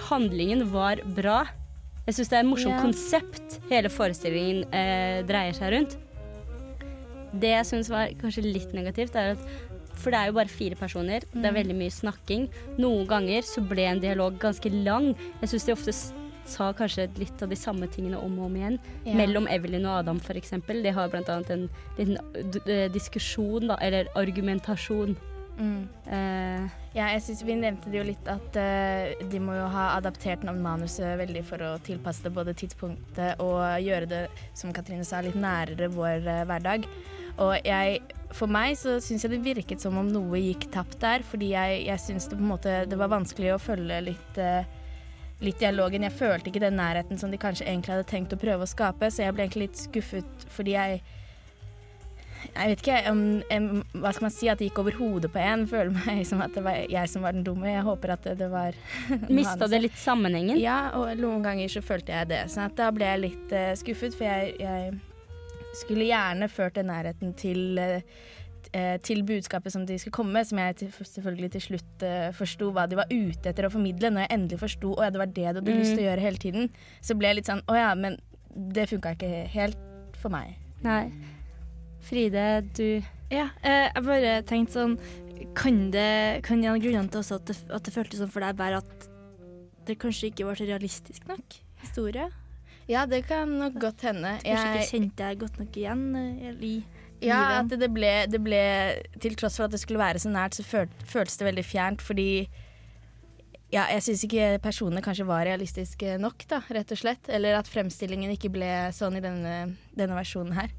Handlingen 0.08 0.64
var 0.72 1.02
bra. 1.16 1.42
Jeg 2.06 2.16
syns 2.16 2.30
det 2.30 2.36
er 2.38 2.42
et 2.42 2.48
morsomt 2.48 2.72
yeah. 2.72 2.82
konsept 2.82 3.58
hele 3.68 3.90
forestillingen 3.92 4.64
eh, 4.74 5.18
dreier 5.28 5.54
seg 5.54 5.74
rundt. 5.74 5.98
Det 7.32 7.52
jeg 7.52 7.68
syns 7.68 7.90
var 7.92 8.10
kanskje 8.20 8.46
litt 8.46 8.72
negativt, 8.76 9.14
er 9.16 9.36
at 9.36 9.44
for 10.00 10.10
det 10.10 10.18
er 10.18 10.30
jo 10.30 10.38
bare 10.40 10.50
fire 10.50 10.78
personer. 10.80 11.26
Mm. 11.30 11.36
Det 11.36 11.44
er 11.44 11.52
mm. 11.52 11.58
veldig 11.60 11.76
mye 11.78 11.94
snakking. 11.94 12.48
Noen 12.80 13.06
ganger 13.10 13.46
så 13.46 13.62
ble 13.68 13.84
en 13.90 14.02
dialog 14.02 14.40
ganske 14.42 14.72
lang. 14.82 15.12
Jeg 15.42 15.52
syns 15.52 15.68
de 15.68 15.76
ofte 15.76 15.94
sa 16.48 16.72
kanskje 16.74 17.06
litt 17.20 17.44
av 17.44 17.52
de 17.52 17.58
samme 17.58 17.86
tingene 17.92 18.18
om 18.18 18.40
og 18.40 18.48
om 18.48 18.56
igjen. 18.58 18.78
Yeah. 19.04 19.18
Mellom 19.20 19.46
Evelyn 19.52 19.86
og 19.86 20.00
Adam, 20.00 20.22
f.eks. 20.24 20.56
De 20.56 20.96
har 20.96 21.18
annet 21.20 21.52
en 21.52 21.68
liten 22.00 22.16
diskusjon, 22.96 23.68
da, 23.70 23.78
eller 23.84 24.10
argumentasjon 24.18 25.14
Uh, 25.62 26.64
ja, 26.96 27.06
jeg 27.14 27.22
synes 27.22 27.42
Vi 27.46 27.54
nevnte 27.54 27.90
det 27.92 28.00
jo 28.00 28.06
litt 28.06 28.28
at 28.30 28.56
uh, 28.58 29.28
de 29.30 29.40
må 29.42 29.54
jo 29.54 29.68
ha 29.70 29.92
adaptert 29.98 30.42
manuset 30.46 31.14
veldig 31.20 31.44
for 31.46 31.62
å 31.62 31.76
tilpasse 31.86 32.24
det 32.24 32.32
både 32.34 32.54
tidspunktet 32.58 33.42
og 33.42 33.62
gjøre 33.84 34.08
det, 34.10 34.22
som 34.58 34.74
Katrine 34.74 35.06
sa, 35.06 35.22
litt 35.22 35.38
nærere 35.38 35.90
vår 35.92 36.26
uh, 36.26 36.42
hverdag. 36.50 36.88
Og 37.42 37.54
jeg, 37.64 38.02
for 38.36 38.50
meg 38.50 38.74
så 38.80 38.98
syns 39.00 39.24
jeg 39.24 39.36
det 39.36 39.44
virket 39.44 39.80
som 39.80 39.96
om 40.00 40.10
noe 40.10 40.40
gikk 40.42 40.68
tapt 40.74 40.98
der, 41.00 41.24
fordi 41.24 41.54
jeg, 41.54 41.80
jeg 41.86 42.02
syns 42.02 42.28
det 42.28 42.36
på 42.36 42.44
en 42.44 42.52
måte 42.52 42.76
det 42.90 42.98
var 43.00 43.12
vanskelig 43.14 43.54
å 43.54 43.62
følge 43.62 44.02
litt 44.10 44.44
litt 45.42 45.58
dialogen. 45.58 46.04
Jeg 46.06 46.14
følte 46.14 46.52
ikke 46.52 46.62
den 46.62 46.76
nærheten 46.78 47.18
som 47.18 47.32
de 47.32 47.40
kanskje 47.40 47.64
egentlig 47.66 47.96
hadde 47.96 48.06
tenkt 48.06 48.34
å 48.36 48.38
prøve 48.38 48.62
å 48.62 48.70
skape, 48.70 49.08
så 49.10 49.24
jeg 49.24 49.34
ble 49.34 49.48
egentlig 49.48 49.64
litt 49.64 49.80
skuffet 49.80 50.44
fordi 50.54 50.76
jeg 50.76 51.00
jeg 52.52 52.68
vet 52.68 52.82
ikke 52.82 52.96
om, 53.08 53.20
um, 53.40 53.68
Hva 54.02 54.12
skal 54.12 54.26
man 54.26 54.34
si? 54.34 54.48
At 54.52 54.60
det 54.60 54.68
gikk 54.68 54.82
over 54.82 54.96
hodet 54.98 55.30
på 55.32 55.40
en. 55.40 55.64
Føler 55.70 55.94
meg 55.94 56.26
som 56.28 56.42
at 56.44 56.52
det 56.56 56.64
var 56.66 56.82
jeg 56.90 57.12
som 57.12 57.24
var 57.24 57.36
den 57.36 57.46
dumme. 57.46 57.70
Jeg 57.70 57.86
håper 57.86 58.14
at 58.16 58.28
det, 58.28 58.36
det 58.42 58.50
var 58.52 58.76
Mista 59.32 59.68
det 59.70 59.80
litt 59.86 59.96
sammenhengen? 59.98 60.60
Ja, 60.60 60.92
og 60.98 61.14
noen 61.20 61.44
ganger 61.46 61.72
så 61.72 61.84
følte 61.84 62.14
jeg 62.14 62.32
det. 62.34 62.44
Så 62.52 62.68
da 62.76 62.90
ble 62.94 63.08
jeg 63.08 63.24
litt 63.24 63.56
uh, 63.56 63.72
skuffet, 63.78 64.18
for 64.18 64.28
jeg, 64.28 64.54
jeg, 64.60 64.92
skulle 65.80 66.04
gjerne 66.04 66.50
ført 66.52 66.76
den 66.76 66.90
nærheten 66.92 67.32
til 67.40 67.80
uh, 67.80 68.22
til 69.04 69.20
budskapet 69.26 69.72
som 69.74 69.82
de 69.84 69.98
skulle 69.98 70.14
komme 70.14 70.32
med, 70.32 70.46
som 70.48 70.56
jeg 70.56 70.76
til, 70.78 70.92
selvfølgelig 71.04 71.50
til 71.52 71.62
slutt 71.64 72.04
eh, 72.06 72.30
forsto 72.32 72.70
hva 72.72 72.86
de 72.88 72.96
var 72.96 73.10
ute 73.10 73.50
etter 73.50 73.66
å 73.66 73.72
formidle, 73.74 74.08
når 74.14 74.24
jeg 74.24 74.32
endelig 74.36 74.60
forsto 74.62 74.92
at 75.02 75.12
det 75.12 75.20
var 75.20 75.32
det 75.34 75.42
du 75.42 75.48
hadde 75.50 75.74
lyst 75.76 75.92
til 75.92 76.04
å 76.04 76.06
gjøre 76.06 76.24
hele 76.24 76.40
tiden, 76.40 76.70
så 77.04 77.16
ble 77.18 77.28
jeg 77.28 77.40
litt 77.40 77.50
sånn 77.50 77.60
å 77.68 77.76
ja, 77.76 77.90
men 77.98 78.16
det 78.72 78.86
funka 78.88 79.12
ikke 79.18 79.44
helt 79.52 80.16
for 80.22 80.32
meg. 80.32 80.54
Nei. 80.86 81.10
Fride, 82.02 82.46
du 82.76 83.02
Ja, 83.32 83.48
eh, 83.62 83.88
jeg 83.88 84.04
bare 84.06 84.34
tenkte 84.48 84.76
sånn 84.76 84.98
Kan 85.58 85.90
det 85.94 86.42
Kan 86.46 86.62
en 86.64 86.74
av 86.74 86.82
grunnene 86.82 87.10
til 87.12 87.22
også 87.22 87.40
at 87.40 87.50
det, 87.50 87.58
at 87.72 87.86
det 87.86 87.94
føltes 87.94 88.22
sånn 88.22 88.32
for 88.32 88.44
deg, 88.44 88.58
være 88.58 88.82
at 88.82 89.08
det 89.82 89.96
kanskje 89.98 90.28
ikke 90.30 90.44
var 90.46 90.54
så 90.54 90.66
realistisk 90.68 91.24
nok 91.26 91.56
historie? 91.82 92.28
Ja, 92.86 93.02
det 93.10 93.24
kan 93.26 93.50
nok 93.58 93.80
godt 93.82 94.04
hende. 94.06 94.36
Kanskje 94.44 94.68
ikke 94.76 94.90
kjente 94.92 95.26
jeg 95.26 95.40
godt 95.40 95.58
nok 95.58 95.78
igjen 95.80 96.04
eh, 96.20 96.52
i 96.62 96.74
ja, 97.22 97.38
at 97.60 97.70
det 97.78 97.88
ble, 97.94 98.10
det 98.30 98.40
ble 98.42 98.60
Til 99.22 99.36
tross 99.38 99.58
for 99.58 99.68
at 99.68 99.74
det 99.74 99.80
skulle 99.82 100.02
være 100.02 100.22
så 100.22 100.30
nært, 100.32 100.58
så 100.58 100.64
føltes 100.66 101.38
det 101.38 101.46
veldig 101.46 101.64
fjernt, 101.66 102.02
fordi 102.02 102.46
ja, 103.72 103.86
jeg 103.88 104.02
syns 104.04 104.24
ikke 104.26 104.46
personene 104.60 105.00
kanskje 105.04 105.24
var 105.24 105.46
realistiske 105.48 106.18
nok, 106.20 106.44
da, 106.50 106.58
rett 106.76 106.90
og 106.92 106.98
slett. 107.00 107.30
Eller 107.32 107.56
at 107.56 107.70
fremstillingen 107.72 108.34
ikke 108.34 108.50
ble 108.52 108.68
sånn 108.92 109.16
i 109.16 109.22
denne, 109.24 109.54
denne 109.96 110.18
versjonen 110.18 110.52
her. 110.58 110.74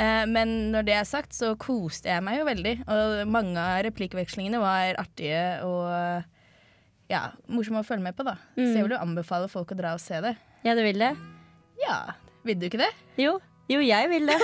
Eh, 0.00 0.24
men 0.30 0.52
når 0.72 0.86
det 0.88 0.94
er 0.96 1.04
sagt, 1.08 1.34
så 1.36 1.52
koste 1.60 2.08
jeg 2.12 2.24
meg 2.24 2.38
jo 2.40 2.46
veldig. 2.48 2.74
Og 2.88 3.28
mange 3.30 3.60
av 3.60 3.82
replikkvekslingene 3.88 4.60
var 4.62 4.96
artige 5.02 5.42
og 5.66 6.24
ja, 7.12 7.26
morsomme 7.52 7.82
å 7.82 7.86
følge 7.86 8.06
med 8.06 8.16
på, 8.16 8.24
da. 8.24 8.38
Så 8.56 8.70
jeg 8.78 8.86
vil 8.86 8.94
jo 8.96 9.00
anbefale 9.02 9.48
folk 9.52 9.74
å 9.74 9.78
dra 9.78 9.94
og 9.98 10.00
se 10.02 10.20
det. 10.24 10.34
Ja, 10.64 10.76
du 10.78 10.82
vil 10.86 11.00
det? 11.02 11.12
Ja, 11.82 11.98
vil 12.46 12.60
du 12.60 12.68
ikke 12.70 12.80
det? 12.80 12.92
Jo. 13.20 13.36
Jo, 13.70 13.78
jeg 13.84 14.08
vil 14.10 14.26
det. 14.28 14.38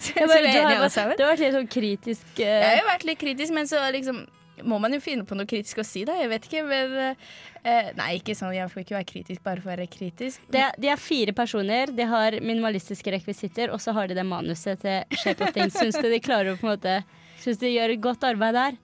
Så 0.00 0.12
Jeg 0.18 0.28
bare, 0.28 0.42
du, 0.44 0.58
har, 0.60 0.80
vært- 0.84 1.16
du 1.18 1.22
har 1.24 1.32
vært 1.32 1.42
litt 1.42 1.56
sånn 1.56 1.70
kritisk 1.72 2.26
uh... 2.38 2.44
Jeg 2.46 2.68
har 2.68 2.78
jo 2.82 2.86
vært 2.90 3.06
litt 3.08 3.20
kritisk, 3.20 3.52
men 3.56 3.68
så 3.68 3.80
liksom 3.94 4.22
må 4.66 4.78
man 4.82 4.94
jo 4.96 5.00
finne 5.02 5.26
på 5.26 5.36
noe 5.38 5.48
kritisk 5.48 5.80
å 5.82 5.86
si, 5.86 6.04
da. 6.08 6.16
Jeg 6.20 6.30
vet 6.32 6.48
ikke, 6.48 6.62
men 6.66 6.96
eh, 7.02 7.90
Nei, 7.98 8.08
ikke 8.20 8.34
sånn. 8.38 8.54
Jeg 8.56 8.70
får 8.72 8.82
ikke 8.84 8.96
være 8.98 9.08
kritisk 9.10 9.44
bare 9.46 9.62
for 9.62 9.70
å 9.70 9.74
være 9.74 9.88
kritisk. 9.90 10.42
det, 10.52 10.64
De 10.82 10.90
er 10.92 11.00
fire 11.00 11.34
personer, 11.36 11.92
de 11.94 12.08
har 12.08 12.38
minimalistiske 12.42 13.14
rekvisitter, 13.14 13.72
og 13.74 13.82
så 13.82 13.94
har 13.96 14.10
de 14.10 14.18
det 14.18 14.26
manuset 14.26 14.82
til 14.82 15.18
Shape 15.22 15.46
of 15.46 15.54
Things. 15.56 15.78
Syns 15.78 15.98
du 16.00 16.10
de 16.10 16.20
klarer 16.22 16.54
å 16.54 16.58
på 16.60 16.68
en 16.68 16.74
måte 16.76 16.98
Syns 17.36 17.60
de 17.60 17.68
gjør 17.68 17.92
et 17.92 18.02
godt 18.02 18.24
arbeid 18.26 18.56
der? 18.56 18.76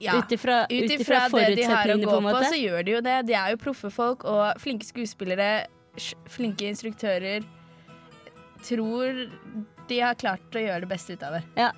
Ja. 0.00 0.14
Ut 0.20 0.32
ifra 0.32 0.62
det 0.70 1.56
de 1.58 1.66
har 1.66 1.90
å 1.90 1.96
gå 1.98 2.06
på 2.06 2.16
en 2.20 2.22
på, 2.22 2.30
måte? 2.30 2.50
så 2.52 2.58
gjør 2.58 2.84
de 2.86 2.94
jo 2.94 3.00
det. 3.02 3.16
De 3.26 3.34
er 3.34 3.52
jo 3.52 3.58
proffe 3.60 3.90
folk 3.90 4.24
og 4.30 4.60
flinke 4.62 4.86
skuespillere, 4.86 5.66
flinke 6.30 6.68
instruktører. 6.70 7.46
Tror 8.62 9.24
de 9.88 10.00
har 10.00 10.18
klart 10.18 10.54
å 10.54 10.62
gjøre 10.62 10.84
det 10.86 10.90
beste 10.90 11.18
ut 11.18 11.26
av 11.26 11.38
det. 11.38 11.42
Ja. 11.58 11.72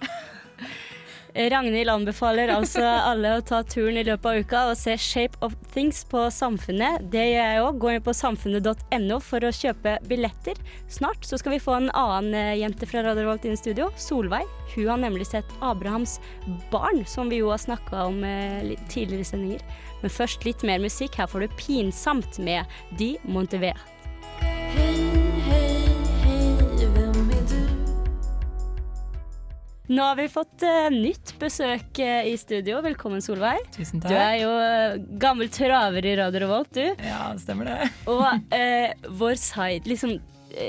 Ragnhild 1.36 1.90
anbefaler 1.92 2.48
altså 2.48 2.80
alle 2.80 3.34
å 3.36 3.42
ta 3.44 3.58
turen 3.68 3.98
i 4.00 4.04
løpet 4.06 4.26
av 4.30 4.38
uka 4.40 4.60
og 4.70 4.78
se 4.80 4.94
Shape 5.00 5.36
of 5.44 5.52
Things 5.74 5.98
på 6.08 6.22
Samfunnet. 6.32 7.04
Det 7.12 7.26
gjør 7.26 7.50
jeg 7.50 7.64
òg. 7.64 7.80
Gå 7.82 7.90
inn 7.92 8.04
på 8.06 8.14
samfunnet.no 8.16 9.18
for 9.20 9.44
å 9.44 9.52
kjøpe 9.52 9.98
billetter. 10.08 10.56
Snart 10.92 11.26
så 11.28 11.36
skal 11.40 11.56
vi 11.56 11.60
få 11.60 11.76
en 11.76 11.90
annen 11.92 12.32
eh, 12.36 12.54
jente 12.62 12.88
fra 12.88 13.04
Radio 13.04 13.26
Revolt 13.26 13.44
inn 13.44 13.56
i 13.56 13.60
studio. 13.60 13.90
Solveig. 14.00 14.48
Hun 14.72 14.88
har 14.88 15.02
nemlig 15.02 15.28
sett 15.28 15.52
Abrahams 15.60 16.16
barn, 16.72 17.04
som 17.08 17.28
vi 17.32 17.42
jo 17.42 17.52
har 17.52 17.60
snakka 17.60 18.06
om 18.08 18.24
eh, 18.24 18.72
tidligere 18.88 19.26
i 19.26 19.28
sendinger. 19.28 19.66
Men 20.00 20.16
først 20.16 20.48
litt 20.48 20.64
mer 20.64 20.80
musikk. 20.80 21.20
Her 21.20 21.28
får 21.28 21.44
du 21.44 21.60
Pinsamt 21.60 22.40
med 22.40 22.64
De 22.96 23.12
Montevert. 23.28 23.95
Nå 29.86 30.02
har 30.02 30.16
vi 30.18 30.26
fått 30.26 30.64
uh, 30.66 30.88
nytt 30.90 31.36
besøk 31.38 32.00
uh, 32.02 32.26
i 32.26 32.32
studio. 32.40 32.80
Velkommen, 32.82 33.22
Solveig. 33.22 33.68
Tusen 33.76 34.00
takk. 34.02 34.10
Du 34.10 34.18
er 34.18 34.38
jo 34.40 34.48
eh, 34.58 34.96
gammel 35.22 35.50
traver 35.52 36.08
i 36.10 36.14
Radio 36.18 36.42
Revolt, 36.42 36.72
du. 36.74 37.04
Ja, 37.06 37.28
stemmer 37.38 37.70
det. 37.70 37.90
Og 38.10 38.24
vår 39.20 39.38
side, 39.38 39.86
liksom, 39.86 40.16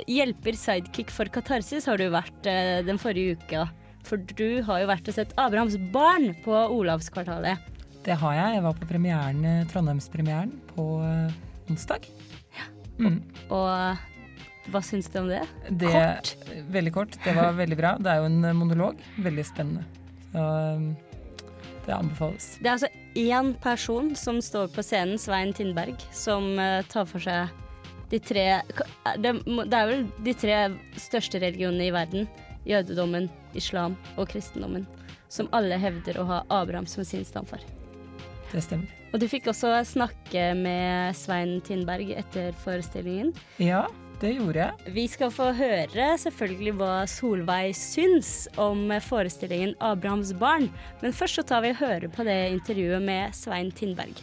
hjelper 0.06 0.60
sidekick 0.60 1.10
for 1.14 1.32
Katarsis 1.34 1.88
har 1.90 1.98
du 1.98 2.12
vært 2.14 2.46
den 2.86 3.02
forrige 3.02 3.40
uka. 3.42 3.66
For 4.06 4.22
du 4.38 4.62
har 4.68 4.84
jo 4.84 4.92
vært 4.92 5.10
og 5.10 5.18
sett 5.18 5.34
Abrahams 5.42 5.80
barn 5.94 6.30
på 6.46 6.54
Olavskvartalet. 6.54 7.74
Det 8.06 8.16
har 8.22 8.38
jeg. 8.38 8.58
Jeg 8.60 8.66
var 8.68 8.78
på 8.78 8.90
premieren, 8.90 9.42
Trondheimspremieren 9.72 10.54
på 10.76 10.86
onsdag. 11.72 12.06
Mm. 13.02 13.20
Og 13.50 14.06
hva 14.72 14.82
syns 14.84 15.08
du 15.12 15.20
om 15.22 15.30
det? 15.32 15.44
Det, 15.70 15.92
Kort. 15.92 16.34
Veldig 16.74 16.94
kort. 16.94 17.20
Det 17.24 17.34
var 17.36 17.54
veldig 17.58 17.78
bra. 17.80 17.94
Det 18.00 18.12
er 18.12 18.22
jo 18.22 18.30
en 18.30 18.40
eh, 18.46 18.56
monolog. 18.58 19.04
Veldig 19.24 19.46
spennende. 19.48 19.86
Så 20.34 20.44
eh, 20.44 20.88
det 21.88 21.96
anbefales. 21.96 22.50
Det 22.60 22.68
er 22.68 22.74
altså 22.76 22.90
én 23.16 23.54
person 23.64 24.12
som 24.20 24.42
står 24.44 24.68
på 24.76 24.84
scenen, 24.84 25.20
Svein 25.22 25.54
Tindberg, 25.56 25.96
som 26.12 26.58
eh, 26.60 26.84
tar 26.92 27.08
for 27.08 27.24
seg 27.24 27.54
de 28.12 28.20
tre 28.24 28.44
det, 29.20 29.34
det 29.44 29.76
er 29.76 29.90
vel 29.90 30.06
de 30.24 30.34
tre 30.36 30.60
største 31.00 31.42
religionene 31.44 31.90
i 31.90 31.96
verden. 31.96 32.28
Jødedommen, 32.68 33.30
islam 33.56 33.96
og 34.18 34.28
kristendommen. 34.32 34.86
Som 35.32 35.48
alle 35.56 35.80
hevder 35.80 36.20
å 36.20 36.28
ha 36.28 36.42
Abraham 36.52 36.88
som 36.88 37.08
sin 37.08 37.24
stamfar. 37.28 37.64
Det 38.52 38.64
stemmer. 38.64 38.92
Og 39.12 39.20
du 39.24 39.28
fikk 39.32 39.48
også 39.52 39.72
snakke 39.88 40.50
med 40.60 41.16
Svein 41.16 41.58
Tindberg 41.64 42.12
etter 42.20 42.56
forestillingen. 42.64 43.34
Ja, 43.64 43.86
det 44.22 44.34
gjorde 44.38 44.64
jeg. 44.64 44.94
Vi 44.96 45.04
skal 45.12 45.34
få 45.34 45.52
høre 45.58 46.08
selvfølgelig 46.22 46.74
hva 46.80 46.94
Solveig 47.10 47.76
syns 47.78 48.48
om 48.58 48.90
forestillingen 49.04 49.76
'Abrahams 49.80 50.34
barn', 50.34 50.72
men 51.02 51.14
først 51.14 51.40
så 51.40 51.44
tar 51.44 51.62
vi 51.62 51.76
og 51.76 51.82
hører 51.84 52.08
på 52.08 52.24
det 52.24 52.40
intervjuet 52.56 53.02
med 53.02 53.36
Svein 53.36 53.72
Tindberg. 53.72 54.18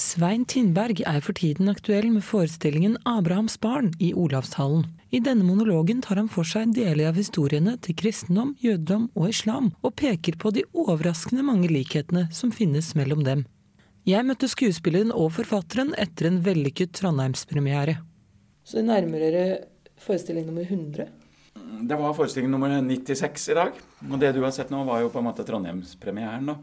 Svein 0.00 0.44
Tindberg 0.44 1.02
er 1.04 1.20
for 1.20 1.36
tiden 1.36 1.68
aktuell 1.68 2.10
med 2.10 2.22
forestillingen 2.22 2.96
'Abrahams 3.04 3.58
barn' 3.58 3.92
i 4.00 4.14
Olavshallen. 4.14 4.86
I 5.12 5.18
denne 5.18 5.44
monologen 5.44 6.00
tar 6.00 6.16
han 6.16 6.28
for 6.28 6.46
seg 6.46 6.72
deler 6.74 7.08
av 7.08 7.16
historiene 7.18 7.76
til 7.82 7.94
kristendom, 7.94 8.54
jødedom 8.62 9.10
og 9.14 9.28
islam, 9.28 9.72
og 9.82 9.96
peker 9.96 10.38
på 10.38 10.52
de 10.54 10.62
overraskende 10.72 11.42
mange 11.42 11.68
likhetene 11.68 12.28
som 12.32 12.52
finnes 12.52 12.94
mellom 12.94 13.24
dem. 13.24 13.44
Jeg 14.06 14.24
møtte 14.24 14.48
skuespilleren 14.48 15.10
og 15.12 15.32
forfatteren 15.32 15.92
etter 15.98 16.30
en 16.30 16.40
vellykket 16.46 16.94
Trondheimspremiere. 16.96 17.98
Så 18.70 18.78
det 18.78 18.86
nærmer 18.86 19.18
dere 19.18 19.44
forestilling 19.98 20.44
nummer 20.46 20.62
100? 20.62 21.08
Det 21.90 21.96
var 21.98 22.12
forestilling 22.14 22.52
nummer 22.52 22.70
96 22.78 23.48
i 23.50 23.54
dag. 23.58 23.78
Og 24.06 24.20
det 24.22 24.28
du 24.36 24.44
har 24.44 24.52
sett 24.54 24.70
nå, 24.70 24.84
var 24.86 25.00
jo 25.02 25.08
på 25.10 25.18
en 25.18 25.26
måte 25.26 25.42
Trondheimspremieren, 25.48 26.52
da. 26.52 26.54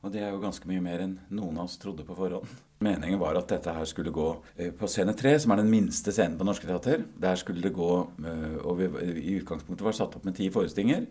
Og 0.00 0.14
det 0.14 0.22
er 0.24 0.30
jo 0.32 0.38
ganske 0.40 0.64
mye 0.64 0.80
mer 0.80 1.02
enn 1.04 1.18
noen 1.36 1.58
av 1.60 1.66
oss 1.66 1.74
trodde 1.76 2.06
på 2.08 2.16
forhånd. 2.16 2.48
Meningen 2.80 3.20
var 3.20 3.36
at 3.36 3.50
dette 3.52 3.74
her 3.76 3.84
skulle 3.84 4.14
gå 4.16 4.30
eh, 4.56 4.70
på 4.72 4.88
scene 4.88 5.12
3, 5.12 5.34
som 5.44 5.52
er 5.52 5.60
den 5.60 5.68
minste 5.68 6.14
scenen 6.16 6.38
på 6.40 6.46
Norske 6.48 6.64
Teater. 6.70 7.02
Der 7.20 7.36
skulle 7.36 7.60
det 7.66 7.74
gå 7.76 7.90
eh, 8.24 8.54
Og 8.64 8.80
i 8.80 9.34
utgangspunktet 9.42 9.84
var 9.84 9.92
det 9.92 9.98
satt 10.00 10.16
opp 10.16 10.24
med 10.24 10.38
ti 10.38 10.48
forestillinger. 10.54 11.04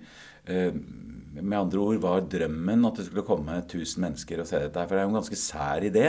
Eh, 0.49 0.73
Med 1.37 1.59
andre 1.59 1.83
ord 1.83 2.01
var 2.01 2.25
drømmen 2.25 2.89
at 2.89 2.97
det 2.97 3.05
skulle 3.11 3.27
komme 3.27 3.59
1000 3.61 4.01
mennesker 4.07 4.41
og 4.41 4.49
se 4.49 4.63
dette 4.63 4.81
her. 4.81 4.89
For 4.89 4.97
det 4.97 5.03
er 5.03 5.05
jo 5.05 5.13
en 5.13 5.19
ganske 5.21 5.37
sær 5.37 5.85
idé. 5.85 6.07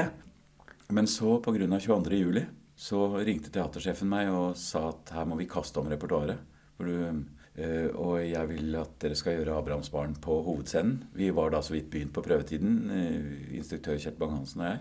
Men 0.89 1.07
så, 1.07 1.37
pga. 1.45 1.69
22. 1.69 2.47
så 2.81 3.03
ringte 3.21 3.53
teatersjefen 3.53 4.09
meg 4.09 4.31
og 4.33 4.57
sa 4.59 4.87
at 4.89 5.13
her 5.13 5.29
må 5.29 5.37
vi 5.37 5.49
kaste 5.51 5.83
om 5.83 5.91
repertoaret. 5.91 6.41
Eh, 7.61 7.89
og 7.99 8.23
jeg 8.25 8.49
vil 8.49 8.77
at 8.81 8.95
dere 9.03 9.19
skal 9.19 9.37
gjøre 9.37 9.59
'Abrahams 9.59 9.91
barn' 9.93 10.17
på 10.17 10.39
hovedscenen. 10.47 11.05
Vi 11.13 11.31
var 11.35 11.51
da 11.51 11.61
så 11.61 11.75
vidt 11.75 11.91
begynt 11.91 12.15
på 12.15 12.23
prøvetiden, 12.25 12.91
eh, 12.91 13.57
instruktør 13.59 13.99
Kjell 13.99 14.17
Bang-Hansen 14.17 14.61
og 14.61 14.67
jeg. 14.67 14.79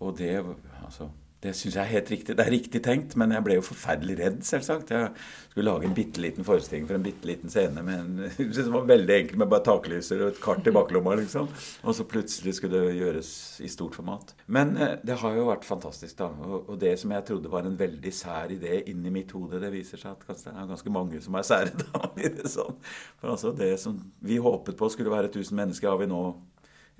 Og 0.00 0.18
det, 0.18 0.56
altså, 0.84 1.08
det 1.40 1.54
syns 1.56 1.76
jeg 1.78 1.80
er 1.80 1.94
helt 1.94 2.10
riktig. 2.12 2.34
Det 2.36 2.44
er 2.44 2.52
riktig 2.52 2.80
tenkt, 2.84 3.14
men 3.16 3.32
jeg 3.32 3.44
ble 3.46 3.54
jo 3.56 3.62
forferdelig 3.64 4.16
redd, 4.18 4.40
selvsagt. 4.44 4.90
Jeg 4.92 5.08
skulle 5.48 5.70
lage 5.70 5.88
en 5.88 5.94
bitte 5.96 6.20
liten 6.20 6.44
forestilling 6.44 6.84
for 6.88 6.98
en 6.98 7.06
bitte 7.06 7.24
liten 7.28 7.52
scene 7.52 7.84
med 7.86 8.02
en, 8.02 8.50
som 8.56 8.74
var 8.74 8.84
veldig 8.90 9.14
enkel, 9.16 9.40
med 9.40 9.48
bare 9.48 9.64
taklyser 9.64 10.20
og 10.20 10.34
et 10.34 10.42
kart 10.44 10.68
i 10.68 10.74
baklomma, 10.76 11.14
liksom. 11.22 11.48
Og 11.80 11.96
så 11.96 12.04
plutselig 12.08 12.58
skulle 12.58 12.82
det 12.84 12.98
gjøres 12.98 13.32
i 13.64 13.70
stort 13.72 13.96
format. 13.96 14.34
Men 14.52 14.74
eh, 14.76 14.98
det 15.00 15.16
har 15.22 15.38
jo 15.38 15.48
vært 15.48 15.64
fantastisk, 15.64 16.18
da. 16.20 16.28
Og, 16.28 16.74
det 16.80 16.92
som 17.00 17.16
jeg 17.16 17.28
trodde 17.30 17.52
var 17.52 17.64
en 17.64 17.80
veldig 17.80 18.12
sær 18.14 18.52
idé 18.52 18.82
inni 18.92 19.12
mitt 19.14 19.32
hode, 19.32 19.62
det 19.64 19.72
viser 19.72 20.02
seg 20.02 20.12
at 20.12 20.44
det 20.44 20.52
er 20.52 20.68
ganske 20.74 20.92
mange 20.92 21.24
som 21.24 21.40
er 21.40 21.48
sære, 21.48 21.72
da. 21.88 22.04
sånn. 22.52 22.76
For 23.16 23.32
altså, 23.32 23.56
det 23.56 23.72
som 23.80 23.96
vi 24.20 24.36
håpet 24.44 24.76
på 24.76 24.92
skulle 24.92 25.16
være 25.16 25.32
1000 25.32 25.56
mennesker, 25.56 25.88
har 25.88 26.04
vi 26.04 26.12
nå 26.12 26.22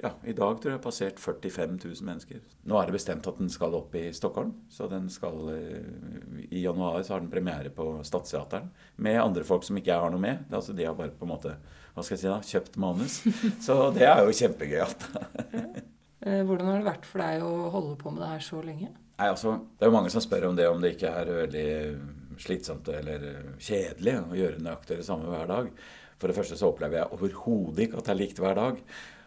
ja, 0.01 0.11
I 0.25 0.33
dag 0.33 0.61
tror 0.63 0.73
jeg 0.73 0.83
passert 0.85 1.19
45 1.21 1.75
000 1.83 2.07
mennesker. 2.09 2.41
Nå 2.71 2.79
er 2.81 2.89
det 2.89 2.95
bestemt 2.97 3.27
at 3.29 3.41
den 3.41 3.51
skal 3.53 3.75
opp 3.77 3.95
i 3.99 4.07
Stockholm. 4.17 4.55
Så 4.73 4.87
den 4.89 5.11
skal 5.13 5.51
eh, 5.53 6.47
I 6.49 6.63
januar 6.65 7.03
så 7.05 7.17
har 7.17 7.25
den 7.25 7.33
premiere 7.33 7.73
på 7.75 7.99
Stadsteateren 8.07 8.71
med 8.97 9.21
andre 9.21 9.45
folk 9.45 9.67
som 9.67 9.77
ikke 9.77 9.93
jeg 9.93 10.05
har 10.07 10.15
noe 10.15 10.23
med. 10.23 10.47
Altså, 10.49 10.73
de 10.77 10.89
har 10.89 10.97
bare 10.97 11.13
på 11.13 11.29
en 11.29 11.35
måte 11.35 11.57
hva 11.93 12.05
skal 12.07 12.17
jeg 12.17 12.23
si 12.23 12.31
da, 12.31 12.39
kjøpt 12.53 12.79
manus. 12.81 13.19
Så 13.67 13.77
det 13.97 14.07
er 14.09 14.23
jo 14.25 14.37
kjempegøyalt. 14.41 15.07
Eh, 16.21 16.41
Hvordan 16.47 16.71
har 16.71 16.81
det 16.81 16.89
vært 16.91 17.07
for 17.09 17.25
deg 17.25 17.45
å 17.45 17.53
holde 17.75 17.95
på 18.01 18.15
med 18.15 18.23
det 18.25 18.33
her 18.35 18.45
så 18.45 18.63
lenge? 18.65 18.91
Nei, 19.21 19.29
altså, 19.29 19.59
Det 19.77 19.85
er 19.85 19.91
jo 19.91 19.99
mange 19.99 20.13
som 20.15 20.25
spør 20.25 20.49
om 20.51 20.57
det, 20.57 20.69
om 20.71 20.81
det 20.81 20.95
ikke 20.95 21.13
er 21.13 21.35
veldig 21.43 21.69
slitsomt 22.41 22.89
eller 22.95 23.25
eh, 23.35 23.55
kjedelig 23.61 24.17
å 24.23 24.37
gjøre 24.39 24.65
nøyaktig 24.65 25.01
det 25.01 25.09
samme 25.09 25.29
hver 25.29 25.49
dag. 25.51 25.73
For 26.21 26.29
det 26.29 26.37
første 26.37 26.57
så 26.61 26.69
opplever 26.69 27.01
jeg 27.01 27.17
overhodet 27.17 27.87
ikke 27.87 28.01
at 28.01 28.09
det 28.09 28.15
er 28.15 28.21
likt 28.21 28.41
hver 28.41 28.57
dag. 28.59 28.81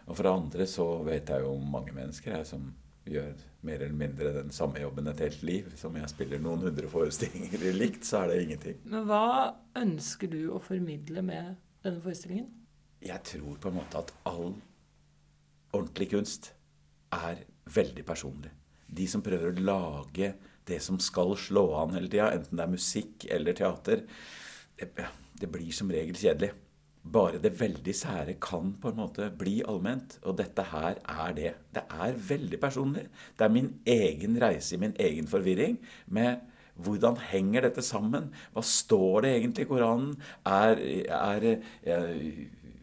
Og 0.04 0.16
for 0.16 0.26
det 0.26 0.32
andre 0.32 0.66
så 0.68 0.86
vet 1.06 1.30
jeg 1.32 1.44
jo 1.44 1.54
mange 1.60 1.94
mennesker 1.96 2.36
jeg, 2.36 2.48
som 2.48 2.66
gjør 3.08 3.32
mer 3.64 3.82
eller 3.84 3.96
mindre 3.96 4.32
den 4.36 4.52
samme 4.52 4.80
jobben 4.80 5.08
et 5.08 5.22
helt 5.24 5.42
liv. 5.44 5.70
Som 5.80 5.96
jeg 5.96 6.10
spiller 6.12 6.42
noen 6.42 6.64
hundre 6.66 6.90
forestillinger 6.92 7.64
likt, 7.76 8.04
så 8.08 8.22
er 8.22 8.32
det 8.32 8.42
ingenting. 8.44 8.80
Men 8.84 9.06
hva 9.08 9.54
ønsker 9.80 10.30
du 10.32 10.40
å 10.52 10.60
formidle 10.62 11.24
med 11.24 11.54
denne 11.84 12.04
forestillingen? 12.04 12.50
Jeg 13.04 13.20
tror 13.28 13.60
på 13.60 13.70
en 13.70 13.78
måte 13.80 14.00
at 14.00 14.12
all 14.28 14.54
ordentlig 15.74 16.10
kunst 16.14 16.52
er 17.12 17.44
veldig 17.74 18.04
personlig. 18.06 18.52
De 18.94 19.06
som 19.10 19.24
prøver 19.24 19.52
å 19.52 19.64
lage 19.64 20.34
det 20.68 20.80
som 20.80 21.00
skal 21.02 21.34
slå 21.36 21.66
an 21.80 21.96
hele 21.96 22.08
tida, 22.08 22.30
enten 22.32 22.56
det 22.56 22.64
er 22.64 22.72
musikk 22.72 23.26
eller 23.32 23.56
teater, 23.56 24.04
det, 24.80 25.08
det 25.40 25.50
blir 25.52 25.72
som 25.76 25.90
regel 25.92 26.16
kjedelig 26.16 26.54
bare 27.04 27.40
det 27.42 27.52
veldig 27.60 27.94
sære 27.94 28.36
kan 28.40 28.72
på 28.80 28.90
en 28.90 28.98
måte 29.02 29.28
bli 29.38 29.58
allment. 29.68 30.18
Og 30.24 30.38
dette 30.40 30.64
her 30.70 30.98
er 31.02 31.36
det. 31.36 31.52
Det 31.76 31.84
er 31.92 32.18
veldig 32.30 32.60
personlig. 32.60 33.06
Det 33.36 33.44
er 33.44 33.52
min 33.52 33.70
egen 33.86 34.40
reise 34.40 34.74
i 34.76 34.80
min 34.80 34.96
egen 35.00 35.28
forvirring 35.28 35.78
med 36.06 36.50
hvordan 36.74 37.20
henger 37.30 37.68
dette 37.68 37.84
sammen? 37.86 38.32
Hva 38.54 38.64
står 38.66 39.22
det 39.22 39.32
egentlig 39.36 39.66
i 39.66 39.70
Koranen? 39.70 40.14
Er, 40.48 40.80
er, 41.06 41.46
er 41.86 42.08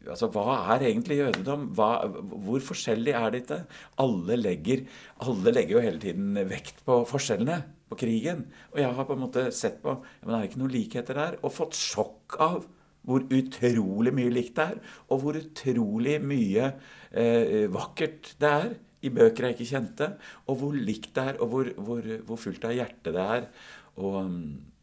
altså, 0.08 0.30
Hva 0.32 0.56
er 0.76 0.86
egentlig 0.88 1.20
jødedom? 1.20 1.68
Hva, 1.76 2.08
hvor 2.08 2.64
forskjellig 2.72 3.16
er 3.18 3.36
dette? 3.36 3.60
Alle 4.00 4.38
legger, 4.40 4.86
alle 5.26 5.56
legger 5.58 5.78
jo 5.78 5.86
hele 5.90 6.04
tiden 6.04 6.40
vekt 6.50 6.86
på 6.88 7.02
forskjellene, 7.10 7.60
på 7.92 8.00
krigen. 8.00 8.46
Og 8.72 8.80
jeg 8.80 8.96
har 8.96 9.10
på 9.10 9.18
en 9.18 9.26
måte 9.26 9.50
sett 9.52 9.82
på 9.84 9.98
men 10.00 10.36
er 10.36 10.46
det 10.46 10.52
ikke 10.54 10.62
noen 10.64 10.78
likheter 10.78 11.20
der? 11.20 11.42
Og 11.42 11.52
fått 11.58 11.76
sjokk 11.76 12.40
av 12.40 12.64
hvor 13.08 13.26
utrolig 13.34 14.14
mye 14.14 14.32
likt 14.34 14.56
det 14.60 14.70
er, 14.76 14.80
og 15.10 15.24
hvor 15.24 15.40
utrolig 15.40 16.20
mye 16.24 16.72
eh, 17.12 17.68
vakkert 17.74 18.36
det 18.42 18.56
er 18.62 18.74
i 19.02 19.10
bøker 19.10 19.48
jeg 19.48 19.58
ikke 19.58 19.72
kjente, 19.72 20.10
og 20.46 20.60
hvor 20.62 20.76
likt 20.78 21.14
det 21.16 21.30
er, 21.32 21.40
og 21.42 21.54
hvor, 21.54 21.70
hvor, 21.82 22.10
hvor 22.28 22.42
fullt 22.42 22.68
av 22.70 22.76
hjerte 22.78 23.14
det 23.16 23.24
er. 23.38 23.48
Og, 24.02 24.18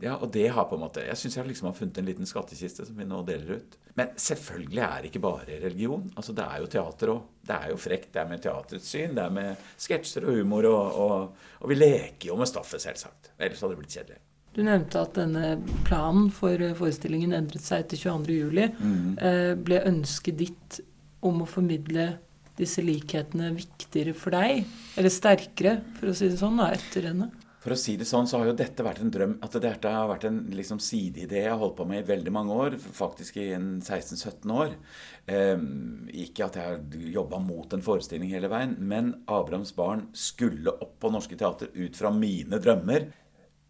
ja, 0.05 0.19
og 0.19 0.29
det 0.35 0.51
har 0.53 0.67
på 0.69 0.77
en 0.77 0.83
måte 0.83 1.01
Jeg 1.01 1.17
syns 1.17 1.39
jeg 1.39 1.49
liksom 1.49 1.71
har 1.71 1.77
funnet 1.79 1.97
en 1.97 2.05
liten 2.11 2.29
skattkiste 2.29 2.85
som 2.85 2.99
vi 2.99 3.07
nå 3.09 3.23
deler 3.27 3.57
ut. 3.57 3.79
Men 3.97 4.13
selvfølgelig 4.21 4.83
er 4.85 4.99
det 5.01 5.11
ikke 5.11 5.23
bare 5.25 5.59
religion. 5.63 6.05
altså 6.15 6.35
Det 6.37 6.45
er 6.45 6.61
jo 6.61 6.71
teater 6.75 7.13
òg. 7.15 7.23
Det 7.49 7.57
er 7.57 7.73
jo 7.73 7.81
frekt. 7.81 8.13
Det 8.15 8.23
er 8.23 8.29
med 8.31 8.45
teaterets 8.45 8.93
syn, 8.93 9.17
det 9.17 9.25
er 9.25 9.35
med 9.35 9.69
sketsjer 9.81 10.29
og 10.29 10.39
humor, 10.39 10.69
og, 10.71 11.01
og, 11.05 11.47
og 11.63 11.73
vi 11.73 11.79
leker 11.81 12.31
jo 12.31 12.37
med 12.39 12.51
stoffet, 12.51 12.85
selvsagt. 12.85 13.33
Ellers 13.39 13.65
hadde 13.65 13.75
det 13.75 13.81
blitt 13.81 13.97
kjedelig. 13.97 14.21
Du 14.59 14.65
nevnte 14.67 14.99
at 14.99 15.15
denne 15.15 15.55
planen 15.87 16.33
for 16.35 16.59
eh, 16.59 16.75
forestillingen 16.75 17.37
endret 17.39 17.63
seg 17.63 17.87
etter 17.87 18.01
22.07. 18.03 18.79
Mm. 18.83 19.61
Ble 19.63 19.83
ønsket 19.87 20.41
ditt 20.43 20.81
om 21.23 21.45
å 21.45 21.49
formidle 21.49 22.17
disse 22.59 22.83
likhetene 22.83 23.53
viktigere 23.55 24.15
for 24.19 24.35
deg? 24.35 24.65
Eller 24.99 25.15
sterkere, 25.15 25.79
for 25.99 26.11
å 26.11 26.17
si 26.17 26.31
det 26.31 26.41
sånn, 26.41 26.59
da, 26.59 26.73
etter 26.75 27.07
henne? 27.11 27.31
For 27.59 27.75
å 27.75 27.79
si 27.79 27.97
det 27.99 28.07
sånn, 28.07 28.29
så 28.31 28.39
har 28.39 28.49
jo 28.49 28.57
dette 28.57 28.85
vært 28.87 29.03
en 29.03 29.11
drøm. 29.13 29.33
At 29.45 29.57
dette 29.61 29.91
har 29.91 30.07
vært 30.09 30.29
en 30.29 30.39
liksom, 30.55 30.79
sideidé 30.83 31.43
jeg 31.43 31.51
har 31.51 31.59
holdt 31.59 31.77
på 31.81 31.87
med 31.91 32.05
i 32.05 32.07
veldig 32.07 32.33
mange 32.35 32.55
år. 32.55 32.77
Faktisk 32.79 33.41
i 33.43 33.49
16-17 33.53 34.53
år. 34.55 34.77
Eh, 35.27 35.65
ikke 36.25 36.47
at 36.47 36.59
jeg 36.59 36.69
har 36.69 37.09
jobba 37.19 37.43
mot 37.43 37.75
en 37.75 37.85
forestilling 37.85 38.31
hele 38.31 38.51
veien, 38.53 38.77
men 38.79 39.17
Abrahams 39.27 39.75
barn 39.77 40.07
skulle 40.17 40.75
opp 40.79 40.97
på 41.03 41.11
Norske 41.13 41.39
Teater 41.39 41.75
ut 41.75 41.99
fra 41.99 42.15
mine 42.15 42.63
drømmer 42.63 43.11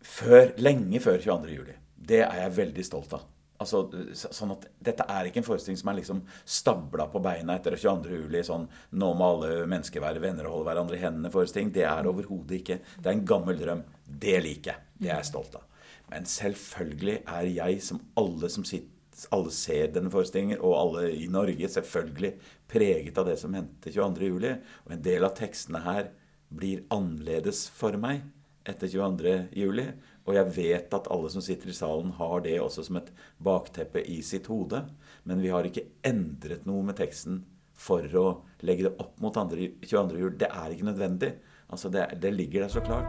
før, 0.09 0.55
lenge 0.63 1.01
før 1.05 1.21
22. 1.21 1.51
juli. 1.53 1.75
Det 2.09 2.23
er 2.25 2.41
jeg 2.43 2.57
veldig 2.57 2.87
stolt 2.87 3.13
av. 3.19 3.27
Altså, 3.59 3.81
sånn 4.15 4.53
at 4.55 4.69
Dette 4.87 5.05
er 5.11 5.27
ikke 5.27 5.41
en 5.41 5.47
forestilling 5.49 5.79
som 5.81 5.89
er 5.91 5.97
liksom 5.99 6.21
stabla 6.47 7.09
på 7.11 7.23
beina 7.23 7.57
etter 7.59 7.75
22. 7.75 8.21
juli. 8.23 8.43
Sånn 8.47 8.69
'nå 8.95 9.09
må 9.19 9.31
alle 9.33 9.67
mennesker 9.67 10.01
være 10.01 10.23
venner 10.23 10.47
og 10.47 10.59
holde 10.59 10.69
hverandre 10.71 10.97
i 10.97 11.03
hendene'-forestilling. 11.03 11.73
Det 11.75 11.83
er 11.83 12.07
overhodet 12.07 12.61
ikke. 12.61 12.79
Det 12.99 13.07
er 13.07 13.17
en 13.17 13.27
gammel 13.27 13.59
drøm. 13.59 13.83
Det 14.07 14.39
liker 14.43 14.73
jeg. 14.73 14.81
Det 15.01 15.11
er 15.11 15.17
jeg 15.17 15.33
stolt 15.33 15.59
av. 15.59 15.67
Men 16.11 16.25
selvfølgelig 16.25 17.23
er 17.27 17.51
jeg, 17.51 17.83
som 17.83 18.01
alle 18.17 18.49
som 18.49 18.65
sitter 18.65 18.95
alle 19.35 19.51
ser 19.51 19.91
denne 19.91 20.13
forestillingen, 20.15 20.61
og 20.63 20.77
alle 20.79 21.09
i 21.11 21.27
Norge 21.27 21.69
selvfølgelig 21.69 22.37
preget 22.71 23.19
av 23.19 23.27
det 23.27 23.39
som 23.41 23.55
hendte 23.55 23.91
22.07. 23.91 24.59
Og 24.87 24.93
en 24.93 25.03
del 25.03 25.25
av 25.27 25.35
tekstene 25.35 25.83
her 25.83 26.13
blir 26.55 26.85
annerledes 26.95 27.67
for 27.75 27.99
meg 27.99 28.23
etter 28.69 28.91
22.07. 28.93 29.93
Og 30.29 30.35
jeg 30.37 30.53
vet 30.57 30.95
at 30.95 31.09
alle 31.13 31.31
som 31.33 31.45
sitter 31.45 31.73
i 31.73 31.77
salen, 31.77 32.11
har 32.19 32.43
det 32.45 32.59
også 32.61 32.85
som 32.89 32.99
et 33.01 33.13
bakteppe 33.41 34.03
i 34.05 34.21
sitt 34.23 34.47
hode. 34.53 34.83
Men 35.25 35.41
vi 35.41 35.53
har 35.53 35.65
ikke 35.65 35.87
endret 36.07 36.67
noe 36.69 36.85
med 36.85 36.99
teksten 37.01 37.43
for 37.79 38.05
å 38.19 38.27
legge 38.67 38.89
det 38.89 38.97
opp 39.01 39.21
mot 39.23 39.35
22. 39.39 40.19
jul. 40.19 40.35
Det 40.39 40.51
er 40.51 40.75
ikke 40.75 40.91
nødvendig. 40.91 41.33
Altså, 41.69 41.89
det, 41.93 42.09
det 42.21 42.33
ligger 42.35 42.67
der 42.67 42.73
så 42.73 42.81
klart. 42.85 43.09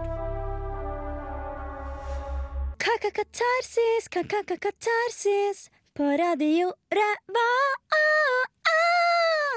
Kaka-katarsis, 2.80 4.08
kaka-katarsis 4.14 5.70
på 5.98 6.04
radio 6.04 6.72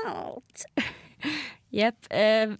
Revolt. 0.02 0.66
Jepp. 1.78 2.06
Eh, 2.10 2.50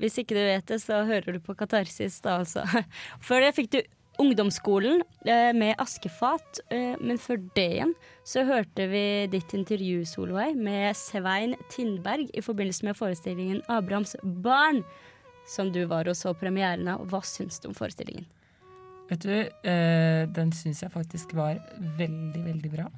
hvis 0.00 0.20
ikke 0.22 0.36
du 0.36 0.40
vet 0.40 0.66
det, 0.70 0.80
så 0.82 1.02
hører 1.08 1.36
du 1.36 1.40
på 1.44 1.56
Katarsis, 1.58 2.20
da 2.24 2.40
altså. 2.40 2.64
Før 3.26 3.44
det 3.44 3.54
fikk 3.58 3.72
du 3.74 3.80
ungdomsskolen 4.20 5.02
eh, 5.26 5.50
med 5.56 5.78
Askefat, 5.80 6.60
eh, 6.74 6.96
men 7.00 7.20
før 7.20 7.40
det 7.56 7.66
igjen 7.76 7.94
så 8.26 8.44
hørte 8.48 8.86
vi 8.90 9.04
ditt 9.32 9.54
intervju, 9.56 10.02
Solveig, 10.08 10.58
med 10.58 10.96
Svein 10.98 11.56
Tindberg 11.72 12.28
i 12.36 12.44
forbindelse 12.44 12.86
med 12.88 12.98
forestillingen 12.98 13.62
'Abrahams 13.68 14.16
barn', 14.44 14.84
som 15.48 15.72
du 15.72 15.84
var 15.90 16.08
og 16.08 16.16
så 16.16 16.34
premieren 16.36 16.88
av. 16.88 17.06
Hva 17.10 17.22
syns 17.24 17.60
du 17.60 17.70
om 17.70 17.76
forestillingen? 17.76 18.28
Vet 19.10 19.24
du, 19.24 19.36
eh, 19.66 20.26
den 20.30 20.52
syns 20.54 20.82
jeg 20.84 20.92
faktisk 20.92 21.34
var 21.34 21.58
veldig, 21.98 22.44
veldig 22.44 22.70
bra. 22.70 22.90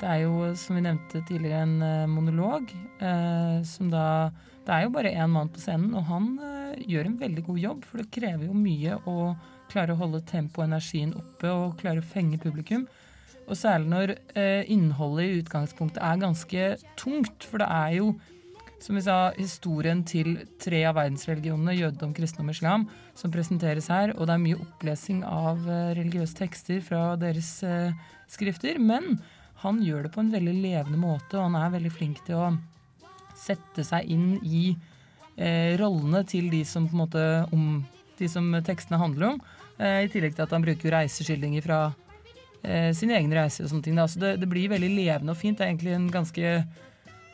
Det 0.00 0.08
er 0.08 0.22
jo, 0.24 0.54
som 0.54 0.78
vi 0.78 0.82
nevnte 0.86 1.22
tidligere, 1.26 1.62
en 1.66 2.10
monolog 2.10 2.70
som 3.66 3.88
da 3.90 4.30
det 4.68 4.76
er 4.76 4.84
jo 4.84 4.92
bare 4.92 5.14
én 5.16 5.30
mann 5.32 5.48
på 5.48 5.62
scenen, 5.62 5.94
og 5.96 6.04
han 6.10 6.32
uh, 6.42 6.74
gjør 6.84 7.08
en 7.08 7.20
veldig 7.22 7.44
god 7.46 7.60
jobb. 7.62 7.84
For 7.88 8.02
det 8.02 8.10
krever 8.12 8.50
jo 8.50 8.56
mye 8.56 8.98
å 9.08 9.32
klare 9.72 9.94
å 9.94 10.00
holde 10.00 10.20
tempoet 10.28 10.66
og 10.66 10.68
energien 10.68 11.14
oppe 11.16 11.52
og 11.52 11.78
klare 11.80 12.02
å 12.02 12.10
fenge 12.10 12.40
publikum. 12.42 12.84
Og 13.48 13.56
særlig 13.56 13.88
når 13.88 14.12
uh, 14.36 14.68
innholdet 14.68 15.24
i 15.24 15.38
utgangspunktet 15.40 16.02
er 16.04 16.20
ganske 16.20 16.68
tungt. 17.00 17.48
For 17.48 17.64
det 17.64 17.70
er 17.78 17.96
jo, 17.96 18.12
som 18.84 19.00
vi 19.00 19.06
sa, 19.08 19.18
historien 19.40 20.04
til 20.04 20.34
tre 20.60 20.84
av 20.90 21.00
verdensreligionene, 21.00 21.78
jødedom, 21.80 22.12
kristendom 22.20 22.52
og 22.52 22.60
islam, 22.60 22.88
som 23.16 23.32
presenteres 23.32 23.88
her. 23.88 24.12
Og 24.18 24.28
det 24.28 24.36
er 24.36 24.46
mye 24.50 24.62
opplesing 24.68 25.24
av 25.24 25.64
uh, 25.64 25.94
religiøse 25.96 26.42
tekster 26.44 26.84
fra 26.84 27.14
deres 27.16 27.56
skrifter. 28.28 28.76
Men 28.76 29.16
han 29.64 29.80
gjør 29.80 30.04
det 30.04 30.12
på 30.12 30.20
en 30.20 30.34
veldig 30.36 30.58
levende 30.60 31.00
måte, 31.00 31.38
og 31.38 31.48
han 31.48 31.56
er 31.56 31.78
veldig 31.80 31.96
flink 31.96 32.20
til 32.28 32.36
å 32.36 32.50
sette 33.38 33.84
seg 33.86 34.08
inn 34.10 34.32
i 34.42 34.72
eh, 35.36 35.76
rollene 35.80 36.24
til 36.28 36.50
de 36.52 36.64
som 36.66 36.88
måte 36.96 37.22
om 37.54 37.84
de 38.18 38.28
som 38.30 38.50
tekstene 38.66 39.00
handler 39.00 39.32
om. 39.32 39.40
Eh, 39.78 40.04
I 40.06 40.10
tillegg 40.12 40.34
til 40.36 40.46
at 40.46 40.54
han 40.54 40.64
bruker 40.64 40.94
reiseskildringer 40.94 41.64
fra 41.64 41.78
eh, 42.62 42.90
sin 42.96 43.12
egen 43.14 43.34
reise 43.34 43.64
og 43.64 43.70
sånne 43.70 43.86
ting. 43.86 44.00
Så 44.10 44.22
det, 44.22 44.34
det, 44.42 44.50
blir 44.50 44.72
veldig 44.72 44.90
levende 44.90 45.34
og 45.34 45.40
fint. 45.40 45.58
Det 45.58 45.66
er 45.66 45.72
egentlig 45.72 45.94
en 45.96 46.10
ganske 46.12 46.56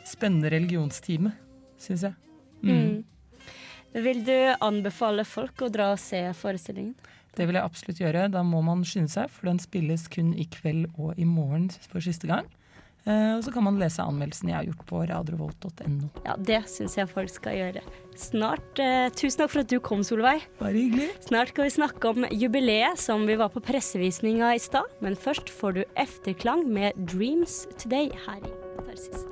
spennende 0.05 0.53
religionstime, 0.53 1.33
syns 1.81 2.05
jeg. 2.05 2.17
Mm. 2.61 2.71
Mm. 2.75 3.03
Vil 4.05 4.25
du 4.27 4.37
anbefale 4.59 5.23
folk 5.27 5.65
å 5.65 5.71
dra 5.71 5.93
og 5.93 6.01
se 6.01 6.21
forestillingen? 6.37 6.95
Det 7.35 7.47
vil 7.47 7.57
jeg 7.57 7.67
absolutt 7.67 7.99
gjøre. 7.99 8.27
Da 8.31 8.43
må 8.47 8.61
man 8.63 8.83
skynde 8.87 9.11
seg, 9.11 9.31
for 9.31 9.49
den 9.49 9.59
spilles 9.59 10.05
kun 10.11 10.33
i 10.39 10.45
kveld 10.51 10.87
og 10.95 11.19
i 11.19 11.27
morgen 11.27 11.67
for 11.89 12.03
siste 12.03 12.29
gang. 12.29 12.47
Uh, 13.05 13.37
og 13.37 13.43
så 13.45 13.51
kan 13.53 13.61
man 13.67 13.75
lese 13.77 14.01
anmeldelsen 14.01 14.49
jeg 14.49 14.57
har 14.57 14.65
gjort 14.65 14.85
på 14.89 15.03
radiovolt.no. 15.11 16.07
Ja, 16.25 16.33
det 16.41 16.63
syns 16.71 16.97
jeg 16.97 17.11
folk 17.11 17.29
skal 17.29 17.59
gjøre. 17.59 17.83
Snart 18.17 18.79
eh, 18.81 19.09
Tusen 19.13 19.43
takk 19.43 19.51
for 19.51 19.61
at 19.61 19.69
du 19.69 19.77
kom, 19.83 20.01
Solveig. 20.07 20.45
Bare 20.57 20.73
hyggelig. 20.73 21.11
Snart 21.27 21.51
skal 21.51 21.67
vi 21.67 21.75
snakke 21.75 22.13
om 22.15 22.25
jubileet 22.31 22.97
som 23.01 23.27
vi 23.27 23.37
var 23.37 23.51
på 23.53 23.61
pressevisninga 23.61 24.55
i 24.55 24.61
stad. 24.63 24.89
Men 25.05 25.19
først 25.19 25.51
får 25.53 25.77
du 25.77 25.83
efterklang 25.99 26.65
med 26.65 26.97
'Dreams 26.97 27.65
Today' 27.77 28.15
her 28.25 28.41
i 28.41 28.53
Katarsis. 28.79 29.27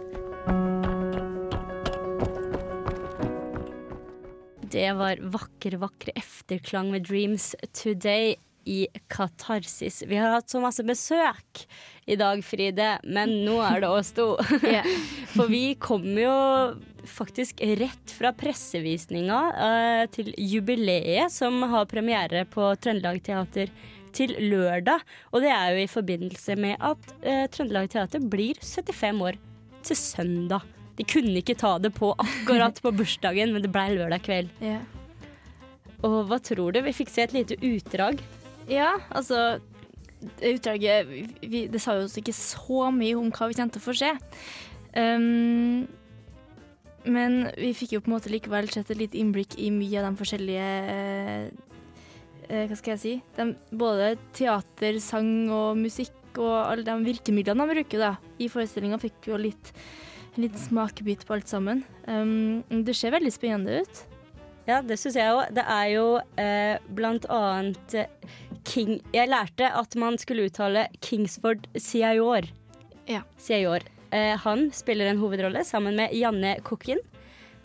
Det 4.73 4.89
var 4.97 5.21
vakre, 5.33 5.77
vakre 5.81 6.13
efterklang 6.17 6.91
med 6.91 7.07
'Dreams 7.07 7.55
Today' 7.73 8.35
i 8.65 8.87
Katarsis. 9.11 10.03
Vi 10.07 10.17
har 10.19 10.35
hatt 10.35 10.49
så 10.51 10.61
masse 10.63 10.83
besøk 10.85 11.63
i 12.05 12.17
dag, 12.19 12.41
Fride, 12.45 12.97
men 13.03 13.31
nå 13.45 13.59
er 13.63 13.83
det 13.83 13.91
oss 13.91 14.11
to. 14.15 14.33
For 15.35 15.51
vi 15.51 15.75
kommer 15.79 16.21
jo 16.21 16.37
faktisk 17.09 17.63
rett 17.79 18.13
fra 18.15 18.33
pressevisninga 18.35 19.39
uh, 19.55 20.03
til 20.13 20.33
jubileet 20.37 21.31
som 21.33 21.61
har 21.71 21.89
premiere 21.91 22.45
på 22.49 22.73
Trøndelag 22.79 23.21
Teater 23.25 23.71
til 24.13 24.35
lørdag. 24.51 25.03
Og 25.33 25.43
det 25.43 25.51
er 25.53 25.73
jo 25.73 25.83
i 25.83 25.91
forbindelse 25.91 26.57
med 26.59 26.77
at 26.79 27.11
uh, 27.25 27.45
Trøndelag 27.51 27.91
Teater 27.93 28.23
blir 28.23 28.59
75 28.61 29.23
år 29.29 29.39
til 29.83 29.99
søndag. 29.99 30.67
De 30.97 31.05
kunne 31.09 31.39
ikke 31.39 31.57
ta 31.57 31.75
det 31.81 31.93
på 31.95 32.11
akkurat 32.21 32.77
på 32.83 32.93
bursdagen, 32.93 33.55
men 33.55 33.63
det 33.63 33.71
ble 33.73 33.87
lørdag 33.97 34.21
kveld. 34.27 34.51
Yeah. 34.61 34.83
Og 36.03 36.27
hva 36.29 36.39
tror 36.43 36.75
du? 36.75 36.81
Vi 36.83 36.95
fikk 36.95 37.11
se 37.11 37.25
et 37.25 37.35
lite 37.35 37.57
utdrag. 37.63 38.21
Ja, 38.71 38.95
altså 39.11 39.59
Utdraget 40.23 41.09
vi, 41.41 41.65
Det 41.67 41.81
sa 41.83 41.97
jo 41.97 42.05
oss 42.07 42.15
ikke 42.19 42.35
så 42.35 42.87
mye 42.95 43.17
om 43.19 43.31
hva 43.33 43.49
vi 43.49 43.57
kjente 43.57 43.81
å 43.81 43.83
få 43.83 43.95
se. 43.97 44.13
Um, 44.95 45.83
men 47.03 47.49
vi 47.57 47.73
fikk 47.75 47.97
jo 47.97 48.01
på 48.03 48.07
en 48.07 48.15
måte 48.15 48.31
likevel 48.31 48.69
sett 48.71 48.91
et 48.93 48.99
lite 48.99 49.19
innblikk 49.19 49.57
i 49.59 49.67
mye 49.73 49.99
av 49.99 50.07
de 50.07 50.19
forskjellige 50.21 50.67
eh, 50.93 51.47
eh, 52.47 52.63
Hva 52.69 52.77
skal 52.79 52.93
jeg 52.93 53.01
si? 53.01 53.13
De, 53.35 53.49
både 53.75 54.13
teater, 54.37 54.99
sang 55.03 55.33
og 55.51 55.81
musikk 55.81 56.39
og 56.39 56.55
alle 56.55 56.85
de 56.87 56.95
virkemidlene 57.03 57.67
de 57.67 57.75
bruker 57.75 58.05
da. 58.05 58.13
I 58.41 58.49
forestillinga 58.49 59.01
fikk 59.01 59.27
jo 59.33 59.41
litt, 59.41 59.73
en 60.33 60.45
liten 60.45 60.61
smakebit 60.61 61.27
på 61.27 61.35
alt 61.35 61.51
sammen. 61.51 61.83
Um, 62.07 62.63
det 62.87 62.95
ser 62.97 63.13
veldig 63.13 63.33
spennende 63.35 63.83
ut. 63.83 64.03
Ja, 64.69 64.79
det 64.79 64.95
syns 65.01 65.19
jeg 65.19 65.35
òg. 65.35 65.51
Det 65.53 65.67
er 65.67 65.87
jo 65.91 66.07
eh, 66.39 66.79
blant 66.95 67.27
annet 67.27 67.97
King 68.63 69.01
Jeg 69.13 69.29
lærte 69.29 69.67
at 69.73 69.95
man 69.99 70.17
skulle 70.17 70.45
uttale 70.49 70.87
Kingsford 71.01 71.67
Siayor. 71.77 72.47
Ja. 73.07 73.21
Siayor. 73.37 73.83
Eh, 74.13 74.37
han 74.37 74.69
spiller 74.71 75.09
en 75.09 75.17
hovedrolle 75.19 75.63
sammen 75.65 75.95
med 75.97 76.13
Janne 76.13 76.55
Kokken. 76.63 76.99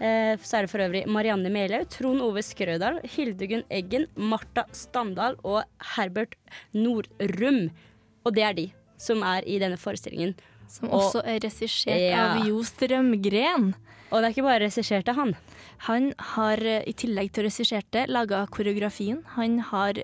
Eh, 0.00 0.36
så 0.38 0.58
er 0.58 0.62
det 0.66 0.70
for 0.70 0.78
øvrig 0.84 1.06
Marianne 1.10 1.50
Melhaug, 1.50 1.88
Trond 1.90 2.20
Ove 2.22 2.42
Skrødal, 2.42 3.00
Hildegunn 3.04 3.64
Eggen, 3.70 4.06
Marta 4.16 4.64
Standal 4.72 5.36
og 5.44 5.62
Herbert 5.96 6.34
Nordrum. 6.74 7.68
Og 8.24 8.34
det 8.34 8.42
er 8.46 8.52
de 8.58 8.66
som 8.98 9.22
er 9.22 9.42
i 9.46 9.58
denne 9.58 9.76
forestillingen. 9.78 10.34
Som 10.68 10.90
Og- 10.90 11.00
også 11.14 11.22
er 11.24 11.38
regissert 11.40 11.98
Ja. 12.10 12.36
av 12.36 12.46
Jo 12.46 12.62
Strømgren. 12.62 13.74
Og 14.10 14.22
det 14.22 14.24
er 14.24 14.32
ikke 14.34 14.42
bare 14.48 14.60
regissert 14.66 15.08
av 15.08 15.14
han. 15.16 15.36
Han 15.86 16.12
har 16.18 16.56
eh, 16.64 16.82
i 16.86 16.92
tillegg 16.92 17.32
til 17.32 17.44
regisserte 17.44 18.06
laga 18.08 18.46
koreografien. 18.46 19.22
Han 19.36 19.58
har 19.60 19.94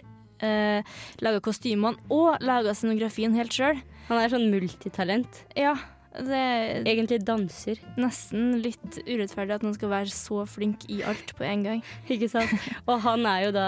eh, 0.44 0.94
laga 1.24 1.40
kostymene 1.44 1.98
og 2.12 2.38
laga 2.44 2.76
scenografien 2.76 3.34
helt 3.38 3.54
sjøl. 3.56 3.80
Han 4.10 4.20
er 4.20 4.32
sånn 4.32 4.50
multitalent. 4.52 5.42
Ja, 5.56 5.72
det 6.14 6.40
Egentlig 6.86 7.24
danser. 7.26 7.80
nesten 7.98 8.60
litt 8.62 9.00
urettferdig 9.02 9.56
at 9.56 9.64
han 9.66 9.74
skal 9.74 9.90
være 9.90 10.12
så 10.14 10.44
flink 10.46 10.84
i 10.92 11.00
alt 11.02 11.32
på 11.34 11.42
en 11.48 11.64
gang. 11.66 11.80
Ikke 12.06 12.28
sant? 12.30 12.52
Og 12.86 13.00
han 13.02 13.24
er 13.26 13.46
jo 13.48 13.54
da 13.56 13.64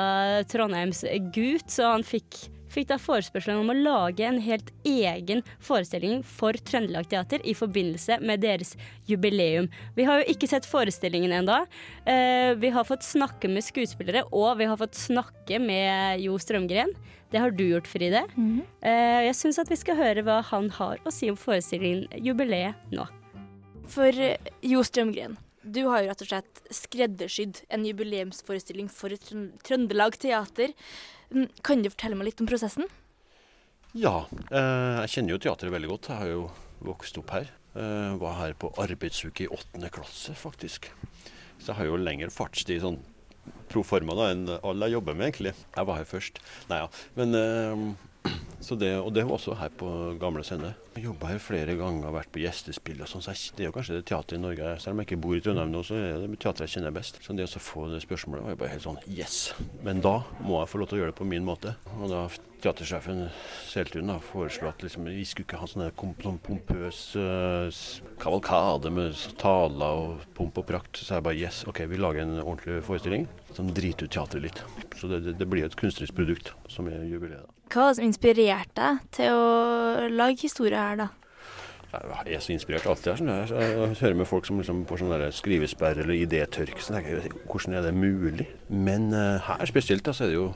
Trondheims 0.47 1.03
gutt, 1.35 1.67
så 1.75 1.95
han 1.97 2.07
fikk, 2.07 2.45
fikk 2.77 2.91
da 2.93 2.99
forespørselen 3.01 3.63
om 3.65 3.73
å 3.73 3.77
lage 3.77 4.25
en 4.29 4.39
helt 4.45 4.69
egen 4.87 5.41
forestilling 5.65 6.21
for 6.27 6.57
Trøndelag 6.69 7.09
Teater 7.11 7.43
i 7.49 7.55
forbindelse 7.57 8.21
med 8.23 8.45
deres 8.45 8.75
jubileum. 9.09 9.69
Vi 9.97 10.05
har 10.09 10.21
jo 10.23 10.29
ikke 10.35 10.49
sett 10.51 10.69
forestillingen 10.69 11.33
ennå. 11.41 11.59
Eh, 12.07 12.53
vi 12.61 12.71
har 12.77 12.85
fått 12.89 13.07
snakke 13.07 13.49
med 13.51 13.65
skuespillere, 13.67 14.27
og 14.33 14.59
vi 14.61 14.69
har 14.71 14.77
fått 14.81 14.95
snakke 14.99 15.59
med 15.63 16.21
Jo 16.25 16.37
Strømgren. 16.43 16.93
Det 17.33 17.41
har 17.43 17.51
du 17.51 17.65
gjort, 17.67 17.89
Fride. 17.91 18.23
eh, 18.83 19.25
jeg 19.27 19.35
syns 19.35 19.59
at 19.59 19.69
vi 19.73 19.77
skal 19.81 19.97
høre 19.99 20.23
hva 20.23 20.43
han 20.53 20.69
har 20.77 21.01
å 21.05 21.11
si 21.13 21.29
om 21.33 21.37
forestillingen 21.37 22.07
Jubileet 22.23 22.77
nå. 22.95 23.09
For 23.91 24.09
eh, 24.15 24.37
Jo 24.63 24.85
Strømgren, 24.87 25.35
du 25.67 25.81
har 25.89 26.05
jo 26.05 26.11
rett 26.13 26.23
og 26.23 26.29
slett 26.31 26.61
skreddersydd 26.71 27.65
en 27.75 27.85
jubileumsforestilling 27.89 28.87
for 28.93 29.11
Trøn- 29.19 29.51
Trøndelag 29.67 30.15
Teater. 30.23 30.71
Kan 31.67 31.83
du 31.83 31.91
fortelle 31.91 32.19
meg 32.19 32.31
litt 32.31 32.41
om 32.43 32.49
prosessen? 32.49 32.87
Ja, 33.97 34.27
eh, 34.51 35.03
jeg 35.05 35.13
kjenner 35.15 35.37
jo 35.37 35.43
teatret 35.47 35.73
veldig 35.73 35.91
godt. 35.91 36.11
Jeg 36.13 36.21
har 36.21 36.31
jo 36.31 36.47
vokst 36.85 37.19
opp 37.19 37.33
her. 37.35 37.51
Eh, 37.77 38.17
var 38.21 38.39
her 38.41 38.57
på 38.57 38.71
arbeidsuke 38.81 39.47
i 39.47 39.53
åttende 39.53 39.91
klasse, 39.93 40.35
faktisk. 40.37 40.91
Så 41.59 41.73
jeg 41.73 41.79
har 41.81 41.89
jo 41.91 42.01
lengre 42.01 42.33
fartstid 42.33 42.83
sånn 42.85 43.01
proforma 43.71 44.15
enn 44.31 44.47
alle 44.59 44.89
jeg 44.89 44.99
jobber 44.99 45.17
med, 45.17 45.31
egentlig. 45.31 45.55
Jeg 45.77 45.89
var 45.89 46.01
her 46.01 46.09
først. 46.09 46.41
Nei 46.71 46.83
ja. 46.83 46.91
Men 47.17 47.35
eh, 47.41 47.87
det, 48.81 48.93
og 48.99 49.13
det 49.15 49.25
var 49.27 49.37
også 49.37 49.55
her 49.61 49.73
på 49.77 49.89
Gamle 50.21 50.43
Scene. 50.47 50.73
Jeg 50.97 51.05
jobba 51.05 51.29
her 51.29 51.41
flere 51.43 51.77
ganger, 51.77 52.13
vært 52.15 52.31
på 52.33 52.41
gjestespill 52.41 53.03
og 53.05 53.11
sånn. 53.11 53.25
Så 53.25 53.35
det 53.57 53.67
er 53.67 53.69
jo 53.69 53.75
kanskje 53.77 53.99
det 53.99 54.07
teatret 54.09 54.39
i 54.39 54.41
Norge 54.41 54.73
Selv 54.81 54.97
om 54.97 55.03
jeg 55.03 55.11
ikke 55.11 55.21
bor 55.27 55.37
i 55.37 55.43
Trondheim 55.45 55.73
nå, 55.75 55.83
så 55.85 55.99
er 55.99 56.23
det 56.23 56.39
teatret 56.41 56.65
jeg 56.65 56.79
kjenner 56.79 56.95
best. 56.97 57.21
Så 57.23 57.37
det 57.37 57.47
å 57.47 57.63
få 57.63 57.87
det 57.93 58.01
spørsmålet 58.05 58.47
var 58.47 58.55
jo 58.55 58.61
bare 58.63 58.73
helt 58.73 58.87
sånn 58.87 59.01
yes. 59.13 59.41
Men 59.85 60.01
da 60.05 60.19
må 60.41 60.63
jeg 60.63 60.73
få 60.73 60.81
lov 60.81 60.91
til 60.91 60.99
å 60.99 61.03
gjøre 61.03 61.13
det 61.13 61.21
på 61.21 61.29
min 61.29 61.45
måte. 61.47 61.75
Og 61.99 62.09
da 62.13 62.23
teatersjefen 62.65 63.27
Seltun 63.69 64.15
foreslo 64.25 64.71
at 64.71 64.81
liksom, 64.83 65.09
vi 65.13 65.27
skulle 65.29 65.47
ikke 65.47 65.61
ha 65.61 65.69
sånn 65.69 65.91
sånn 66.25 66.41
pompøs 66.43 67.01
uh, 67.21 67.69
kavalkade 68.23 68.93
med 68.95 69.21
taler 69.41 70.01
og 70.07 70.25
pomp 70.39 70.63
og 70.63 70.69
prakt. 70.71 71.03
Så 71.03 71.19
jeg 71.19 71.27
bare 71.29 71.39
yes, 71.39 71.65
OK, 71.69 71.85
vi 71.91 72.01
lager 72.01 72.25
en 72.25 72.39
ordentlig 72.41 72.81
forestilling 72.87 73.29
som 73.57 73.69
driter 73.77 74.09
ut 74.09 74.17
teatret 74.17 74.49
litt. 74.49 74.65
Så 74.97 75.13
det, 75.13 75.23
det, 75.29 75.37
det 75.41 75.51
blir 75.51 75.69
et 75.69 75.79
kunstnerisk 75.79 76.17
produkt 76.17 76.55
som 76.73 76.89
er 76.89 77.05
jubileet. 77.05 77.56
Hva 77.67 77.83
var 77.83 77.93
det 77.93 77.99
som 77.99 78.07
inspirerte 78.07 78.75
deg 78.81 79.07
til 79.17 79.37
å 79.37 80.11
lage 80.13 80.47
historie 80.47 80.79
her, 80.79 81.01
da? 81.01 81.09
Jeg 81.97 82.37
er 82.37 82.43
så 82.45 82.53
inspirert 82.53 82.87
alltid. 82.91 83.09
Jeg, 83.13 83.21
skjønner. 83.21 83.53
jeg, 83.53 83.97
hører 84.03 84.19
med 84.19 84.29
folk 84.29 84.47
som 84.49 84.59
liksom 84.61 84.83
får 84.89 85.01
sånn 85.03 85.25
skrivesperre 85.33 86.05
eller 86.05 86.19
idétørke. 86.19 86.83
Så 86.83 86.97
tenker 86.97 87.23
jeg, 87.23 87.33
hvordan 87.47 87.79
er 87.79 87.87
det 87.87 87.95
mulig? 87.97 88.49
Men 88.69 89.09
uh, 89.15 89.41
her 89.47 89.71
spesielt 89.71 90.05
da, 90.07 90.15
så 90.15 90.27
er 90.27 90.33
det 90.33 90.39
jo 90.39 90.51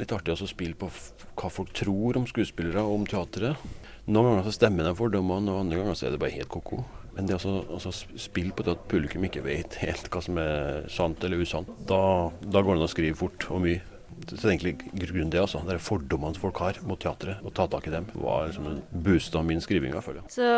litt 0.00 0.12
artig 0.16 0.34
å 0.34 0.50
spille 0.50 0.74
på 0.78 0.90
hva 0.90 1.52
folk 1.52 1.70
tror 1.76 2.18
om 2.18 2.26
skuespillere 2.26 2.82
og 2.82 2.98
om 2.98 3.08
teatret. 3.08 3.60
Noen 4.08 4.32
ganger 4.32 4.48
så 4.48 4.56
stemmer 4.58 4.88
de 4.88 4.96
fordommene, 4.98 5.52
og 5.52 5.64
andre 5.64 5.80
ganger 5.80 5.96
så 5.98 6.08
er 6.08 6.14
det 6.16 6.20
bare 6.24 6.34
helt 6.34 6.50
ko-ko. 6.52 6.82
Men 7.14 7.28
det 7.30 7.38
å 7.38 7.92
spille 7.94 8.52
på 8.56 8.64
det 8.66 8.74
at 8.74 8.86
publikum 8.90 9.24
ikke 9.28 9.44
vet 9.44 9.78
helt 9.84 10.10
hva 10.10 10.22
som 10.24 10.40
er 10.42 10.88
sant 10.90 11.22
eller 11.24 11.44
usant, 11.44 11.70
da, 11.86 12.00
da 12.42 12.60
går 12.60 12.74
det 12.74 12.80
an 12.80 12.88
å 12.88 12.90
skrive 12.90 13.20
fort 13.20 13.46
og 13.54 13.62
mye. 13.64 13.93
Så 14.32 14.40
det 14.40 14.48
er 14.48 14.54
egentlig 14.54 15.04
grunnen 15.04 15.30
det, 15.32 15.42
altså. 15.42 15.60
Det 15.66 15.76
er 15.76 15.84
fordommene 15.84 16.40
folk 16.40 16.62
har 16.62 16.80
mot 16.88 17.00
teatret. 17.00 17.42
Å 17.44 17.52
ta 17.54 17.68
tak 17.70 17.88
i 17.88 17.94
dem 17.94 18.08
var 18.14 18.48
liksom 18.48 18.70
en 18.70 18.82
boost 19.04 19.36
av 19.36 19.46
min 19.48 19.62
skriving, 19.64 19.92
i 19.92 19.98
hvert 19.98 20.08
fall. 20.08 20.22
ja. 20.22 20.26
Så 20.32 20.48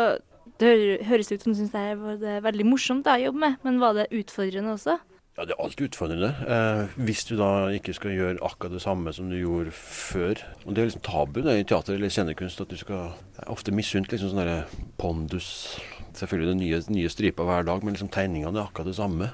det 0.61 1.03
høres 1.05 1.29
ut 1.31 1.43
som 1.43 1.53
du 1.53 1.59
syns 1.59 1.73
det 1.73 1.83
er 1.83 2.41
veldig 2.41 2.65
morsomt 2.65 3.07
å 3.09 3.17
jobbe 3.19 3.43
med, 3.43 3.57
men 3.67 3.81
var 3.83 3.97
det 3.97 4.07
utfordrende 4.15 4.73
også? 4.77 4.95
Ja, 5.37 5.45
det 5.45 5.53
er 5.53 5.59
alltid 5.61 5.91
utfordrende. 5.91 6.31
Eh, 6.49 6.95
hvis 7.05 7.21
du 7.29 7.35
da 7.37 7.67
ikke 7.69 7.93
skal 7.93 8.15
gjøre 8.15 8.41
akkurat 8.41 8.73
det 8.73 8.81
samme 8.81 9.11
som 9.13 9.27
du 9.29 9.35
gjorde 9.37 9.69
før. 9.75 10.39
Og 10.65 10.73
det 10.73 10.81
er 10.81 10.87
liksom 10.89 11.03
tabu 11.05 11.43
det, 11.45 11.59
i 11.59 11.67
teater 11.67 11.93
eller 11.93 12.09
scenekunst 12.09 12.63
at 12.63 12.73
du 12.73 12.77
skal 12.79 13.11
Jeg 13.37 13.43
er 13.43 13.51
ofte 13.53 13.75
misunt 13.75 14.09
liksom 14.09 14.33
sånn 14.33 14.89
pondus. 14.97 15.77
Selvfølgelig 16.17 16.49
det 16.49 16.57
nye, 16.57 16.81
nye 16.89 17.11
striper 17.13 17.45
hver 17.45 17.67
dag, 17.69 17.85
men 17.85 17.93
liksom 17.93 18.09
tegningene 18.09 18.57
er 18.57 18.65
akkurat 18.65 18.89
det 18.89 18.97
samme. 18.97 19.29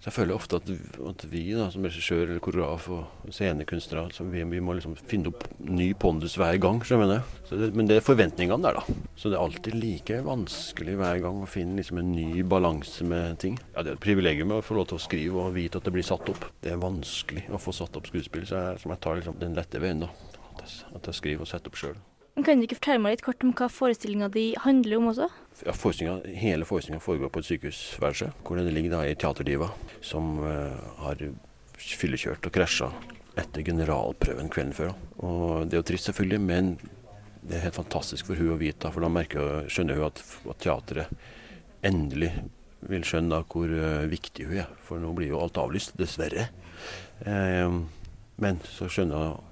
Så 0.00 0.08
jeg 0.08 0.16
føler 0.16 0.32
ofte 0.32 0.56
at, 0.56 0.68
at 1.10 1.22
vi 1.28 1.42
da, 1.52 1.66
som 1.68 1.84
regissør 1.84 2.22
eller 2.22 2.40
koreograf 2.40 2.86
og 2.88 3.32
scenekunstnere, 3.36 4.06
så 4.16 4.24
vi, 4.32 4.40
vi 4.48 4.62
må 4.64 4.72
liksom 4.78 4.94
finne 4.96 5.28
opp 5.28 5.44
ny 5.60 5.90
pondus 6.00 6.38
hver 6.40 6.56
gang. 6.62 6.80
skjønner 6.80 7.18
jeg. 7.18 7.26
Så 7.50 7.58
det, 7.60 7.68
men 7.76 7.90
det 7.90 7.98
er 7.98 8.06
forventningene 8.06 8.64
der, 8.64 8.80
da. 8.80 8.96
Så 9.20 9.28
det 9.28 9.36
er 9.36 9.44
alltid 9.44 9.76
like 9.76 10.22
vanskelig 10.24 10.96
hver 11.02 11.20
gang 11.26 11.42
å 11.44 11.50
finne 11.52 11.76
liksom 11.82 12.00
en 12.00 12.14
ny 12.16 12.40
balanse 12.48 13.04
med 13.04 13.36
ting. 13.44 13.60
Ja, 13.74 13.84
Det 13.84 13.92
er 13.92 13.98
et 13.98 14.06
privilegium 14.08 14.56
å 14.56 14.62
få 14.64 14.80
lov 14.80 14.88
til 14.88 14.96
å 14.96 15.04
skrive 15.04 15.44
og 15.44 15.52
vite 15.58 15.82
at 15.82 15.84
det 15.84 15.92
blir 15.98 16.08
satt 16.08 16.32
opp. 16.32 16.48
Det 16.64 16.72
er 16.72 16.80
vanskelig 16.80 17.44
å 17.52 17.60
få 17.60 17.76
satt 17.76 18.00
opp 18.00 18.08
skuespill, 18.08 18.48
så 18.48 18.56
jeg, 18.70 18.80
som 18.80 18.96
jeg 18.96 19.04
tar 19.04 19.20
liksom 19.20 19.36
den 19.42 19.58
lette 19.58 19.84
veien. 19.84 20.06
da. 20.06 20.08
At 20.54 20.64
jeg, 20.64 20.94
at 20.96 21.12
jeg 21.12 21.20
skriver 21.20 21.44
og 21.44 21.52
setter 21.52 21.68
opp 21.68 21.76
sjøl. 21.84 22.00
Kan 22.40 22.60
du 22.60 22.64
ikke 22.64 22.78
fortelle 22.78 23.02
meg 23.04 23.16
litt 23.16 23.24
kort 23.26 23.42
om 23.44 23.52
hva 23.56 23.66
forestillinga 23.68 24.30
di 24.32 24.44
handler 24.64 24.96
om 24.96 25.10
også? 25.10 25.26
Ja, 25.66 25.74
forestillingen, 25.76 26.36
hele 26.40 26.64
forestillinga 26.64 27.02
foregår 27.04 27.32
på 27.34 27.42
et 27.42 27.48
sykehusværelse, 27.50 28.30
hvor 28.46 28.56
det 28.56 28.72
ligger 28.72 28.94
da 28.94 29.00
ei 29.04 29.16
teaterdiva 29.18 29.68
som 30.04 30.38
eh, 30.48 30.78
har 31.02 31.20
fyllekjørt 31.76 32.48
og 32.48 32.54
krasja 32.54 32.88
etter 33.40 33.64
generalprøven 33.66 34.48
kvelden 34.52 34.72
før. 34.76 34.94
Og 35.20 35.68
det 35.68 35.76
er 35.76 35.82
jo 35.82 35.88
trist, 35.90 36.08
selvfølgelig, 36.08 36.40
men 36.46 36.72
det 37.42 37.58
er 37.58 37.66
helt 37.66 37.76
fantastisk 37.76 38.30
for 38.30 38.40
hun 38.40 38.54
å 38.54 38.60
vite, 38.60 38.88
for 38.92 39.04
da 39.04 39.12
merker 39.12 39.68
skjønner 39.72 40.00
hun 40.00 40.08
at, 40.08 40.24
at 40.54 40.64
teatret 40.64 41.28
endelig 41.86 42.32
vil 42.88 43.04
skjønne 43.04 43.34
da 43.34 43.44
hvor 43.44 43.68
eh, 43.68 44.08
viktig 44.10 44.48
hun 44.48 44.62
er. 44.64 44.72
For 44.86 45.02
nå 45.02 45.12
blir 45.16 45.34
jo 45.34 45.42
alt 45.44 45.60
avlyst, 45.60 45.96
dessverre. 46.00 46.48
Eh, 47.28 47.78
men 48.40 48.60
så 48.64 48.88
skjønner 48.88 49.28
hun 49.28 49.46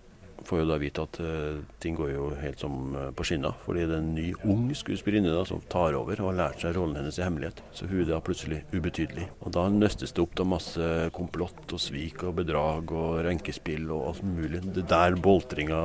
får 0.48 0.62
jo 0.62 0.68
da 0.70 0.78
vite 0.80 1.04
at 1.04 1.18
uh, 1.20 1.60
ting 1.82 1.96
går 1.98 2.10
jo 2.14 2.30
helt 2.40 2.62
som 2.62 2.96
uh, 2.96 3.10
på 3.14 3.26
skinner. 3.28 3.56
Fordi 3.64 3.84
det 3.84 3.96
er 3.96 4.02
en 4.02 4.14
ny, 4.16 4.26
ung 4.48 4.66
skuespillerinne 4.76 5.44
som 5.48 5.62
tar 5.70 5.96
over 5.98 6.22
og 6.22 6.32
har 6.32 6.40
lært 6.40 6.64
seg 6.64 6.76
rollen 6.78 6.98
hennes 7.00 7.20
i 7.20 7.24
hemmelighet. 7.26 7.62
Så 7.76 7.88
hun 7.90 8.02
er 8.02 8.10
da 8.10 8.22
plutselig 8.24 8.62
ubetydelig. 8.72 9.28
Og 9.44 9.54
da 9.56 9.68
nøstes 9.72 10.16
det 10.16 10.24
opp 10.24 10.36
da 10.38 10.48
masse 10.48 10.90
komplott 11.16 11.76
og 11.76 11.82
svik 11.82 12.24
og 12.24 12.38
bedrag 12.40 12.92
og 12.96 13.22
renkespill 13.28 13.88
og 13.92 14.12
alt 14.12 14.26
mulig. 14.26 14.64
Det 14.72 14.86
er 14.86 14.92
der 14.94 15.22
boltringa 15.22 15.80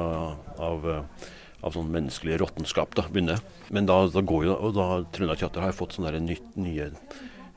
av 0.58 0.88
uh, 0.88 1.32
av 1.64 1.76
sånn 1.78 1.92
menneskelig 1.94 2.42
råttenskap 2.42 2.96
da, 2.98 3.06
begynner. 3.08 3.40
Men 3.74 3.88
da, 3.88 4.02
da 4.12 4.24
går 4.26 4.50
jo, 4.50 4.56
og 4.68 4.74
da 4.76 4.88
Trøndelag 5.16 5.40
Teater 5.40 5.64
har 5.64 5.78
fått 5.78 5.96
sånne 5.96 6.20
nytt, 6.20 6.50
nye 6.60 6.90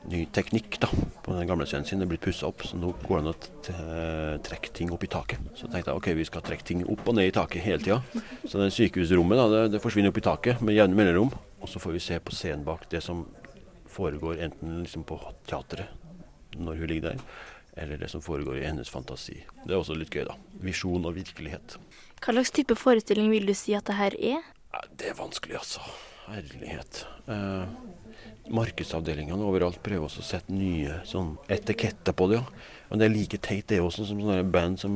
ny 0.07 0.21
teknikk 0.31 0.77
da, 0.83 0.89
på 1.23 1.35
den 1.35 1.49
gamle 1.49 1.67
scenen 1.67 1.87
sin. 1.87 1.99
Det 1.99 2.07
er 2.07 2.11
blitt 2.13 2.23
pussa 2.23 2.47
opp, 2.47 2.63
så 2.63 2.79
nå 2.79 2.93
går 3.03 3.19
det 3.19 3.23
an 3.23 3.31
å 3.33 4.39
trekke 4.47 4.71
ting 4.75 4.93
opp 4.95 5.03
i 5.03 5.11
taket. 5.11 5.49
Så 5.59 5.67
tenkte 5.67 5.91
jeg 5.91 5.99
ok, 5.99 6.09
vi 6.17 6.27
skal 6.29 6.45
trekke 6.45 6.67
ting 6.67 6.85
opp 6.87 7.03
og 7.07 7.17
ned 7.17 7.29
i 7.29 7.35
taket 7.35 7.65
hele 7.65 7.83
tida. 7.83 7.99
Så 8.47 8.61
det 8.61 8.71
sykehusrommet 8.75 9.39
da, 9.39 9.47
det, 9.51 9.61
det 9.75 9.83
forsvinner 9.83 10.13
opp 10.13 10.21
i 10.21 10.25
taket 10.29 10.63
med 10.63 10.77
jevne 10.77 10.97
mellomrom. 10.97 11.35
Og 11.59 11.69
så 11.71 11.81
får 11.83 11.97
vi 11.97 12.03
se 12.07 12.19
på 12.23 12.35
scenen 12.35 12.65
bak 12.67 12.87
det 12.91 13.01
som 13.03 13.25
foregår 13.91 14.43
enten 14.45 14.81
liksom 14.83 15.05
på 15.07 15.17
teatret 15.49 15.89
når 16.57 16.79
hun 16.79 16.89
ligger 16.89 17.11
der, 17.11 17.23
eller 17.77 17.99
det 18.01 18.09
som 18.09 18.21
foregår 18.23 18.61
i 18.61 18.65
hennes 18.65 18.89
fantasi. 18.89 19.41
Det 19.65 19.73
er 19.73 19.79
også 19.79 19.97
litt 19.97 20.13
gøy, 20.13 20.23
da. 20.29 20.37
Visjon 20.63 21.05
og 21.05 21.17
virkelighet. 21.17 21.75
Hva 22.23 22.33
slags 22.33 22.53
type 22.55 22.77
forestilling 22.77 23.29
vil 23.33 23.45
du 23.49 23.53
si 23.57 23.75
at 23.77 23.85
det 23.89 23.97
her 23.97 24.15
er? 24.17 24.45
Det 24.97 25.11
er 25.11 25.17
vanskelig, 25.17 25.59
altså. 25.59 25.83
Herlighet. 26.27 27.03
Eh, 27.31 27.75
markedsavdelingene 28.53 29.43
overalt 29.47 29.79
prøver 29.85 30.05
også 30.07 30.21
å 30.23 30.27
sette 30.27 30.53
nye 30.53 30.99
sånn 31.07 31.35
etiketter 31.51 32.15
på 32.17 32.27
det. 32.31 32.39
Ja. 32.41 32.65
Men 32.89 33.01
det 33.01 33.07
er 33.09 33.13
like 33.15 33.37
teit 33.43 33.67
det 33.67 33.81
også, 33.83 34.05
som 34.07 34.19
sånne 34.23 34.43
band 34.47 34.79
som 34.79 34.93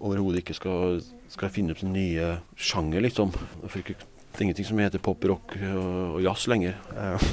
overhodet 0.00 0.40
ikke 0.40 0.54
skal, 0.56 1.00
skal 1.32 1.50
finne 1.52 1.74
opp 1.74 1.82
sånne 1.82 1.96
nye 1.98 2.28
sjanger, 2.56 3.02
liksom. 3.04 3.34
For 3.66 3.82
ikke, 3.82 3.96
det 3.98 4.38
er 4.40 4.46
ingenting 4.46 4.68
som 4.70 4.80
heter 4.80 5.02
pop, 5.04 5.24
rock 5.28 5.52
og, 5.60 5.90
og 6.16 6.22
jazz 6.24 6.46
lenger. 6.48 6.78
Eh, 6.96 7.26